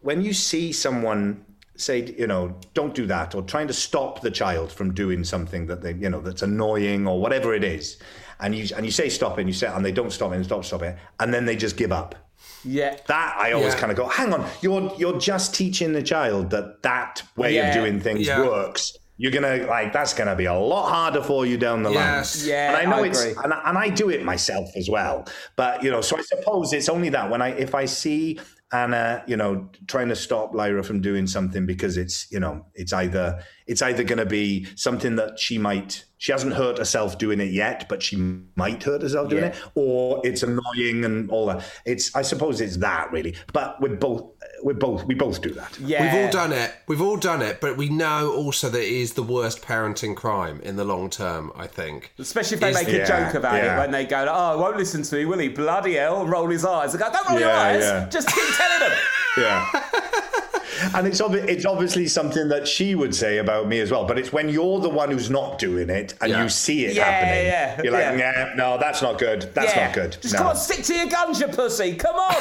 [0.00, 4.30] when you see someone say, you know, don't do that, or trying to stop the
[4.30, 7.98] child from doing something that they, you know, that's annoying or whatever it is,
[8.38, 10.36] and you and you say stop it, and you say, and they don't stop it,
[10.36, 12.21] and stop, stop it, and then they just give up.
[12.64, 12.96] Yeah.
[13.06, 13.80] That I always Yeah.
[13.80, 17.68] kind of go, hang on, you're you're just teaching the child that that way Yeah.
[17.68, 18.40] of doing things Yeah.
[18.46, 18.96] works.
[19.18, 22.40] You're gonna like that's gonna be a lot harder for you down the Yes.
[22.40, 22.48] line.
[22.48, 23.34] Yeah, and I know I it's agree.
[23.44, 25.26] and I, and I do it myself as well.
[25.56, 28.40] But you know, so I suppose it's only that when I if I see
[28.72, 32.92] Anna, you know, trying to stop Lyra from doing something because it's you know it's
[32.92, 37.40] either it's either going to be something that she might she hasn't hurt herself doing
[37.40, 38.14] it yet, but she
[38.54, 39.48] might hurt herself doing Yeah.
[39.48, 41.64] it, or it's annoying and all that.
[41.84, 44.26] It's I suppose it's that really, but we're both
[44.62, 45.76] we're both we both do that.
[45.80, 46.00] Yeah.
[46.14, 46.72] We've all done it.
[46.86, 50.60] We've all done it, but we know also that it is the worst parenting crime
[50.62, 51.50] in the long term.
[51.56, 52.12] I think.
[52.20, 53.74] Especially if they Is- make Yeah, a joke about yeah.
[53.74, 55.48] it when they go, "Oh, he won't listen to me, will he?
[55.48, 56.92] Bloody hell!" and roll his eyes.
[56.92, 57.82] They go, "Don't roll your eyes.
[57.82, 58.08] yeah.
[58.08, 58.98] Just keep telling them."
[59.38, 59.66] Yeah.
[60.94, 64.04] And it's obvi- it's obviously something that she would say about me as well.
[64.04, 66.42] But it's when you're the one who's not doing it and Yeah.
[66.42, 68.48] you see it Yeah, happening, yeah, you're like, yeah.
[68.48, 69.50] yeah, no, that's not good.
[69.54, 69.86] That's yeah.
[69.86, 70.16] not good.
[70.20, 70.38] Just no.
[70.38, 71.94] come on, stick to your guns, you pussy.
[71.94, 72.34] Come on,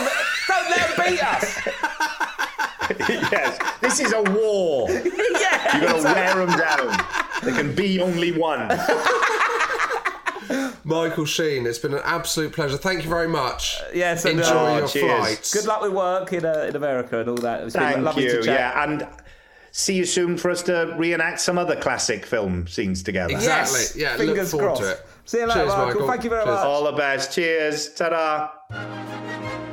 [0.48, 1.60] don't let them beat us.
[3.32, 4.90] yes, this is a war.
[4.92, 7.06] yeah, You're gonna wear them down.
[7.44, 8.68] There can be only one.
[10.84, 12.78] Michael Sheen, it's been an absolute pleasure.
[12.78, 13.80] Thank you very much.
[13.94, 15.18] yes, and, Enjoy uh, your cheers.
[15.18, 15.54] flights.
[15.54, 17.62] Good luck with work in, uh, in America and all that.
[17.64, 18.32] It's been Thank lovely you.
[18.32, 18.46] to chat.
[18.76, 19.08] Yeah, and
[19.72, 23.34] see you soon for us to reenact some other classic film scenes together.
[23.34, 23.80] Exactly.
[23.80, 24.82] Yes, Yeah, look fingers forward crossed.
[24.82, 25.06] to it.
[25.26, 25.86] See you later, Cheers, Michael.
[25.88, 26.08] Michael.
[26.08, 26.56] Thank you very Cheers.
[26.56, 26.66] much.
[26.66, 27.34] All the best.
[27.34, 27.94] Cheers.
[27.94, 28.50] Ta-da.
[28.70, 29.68] Bye.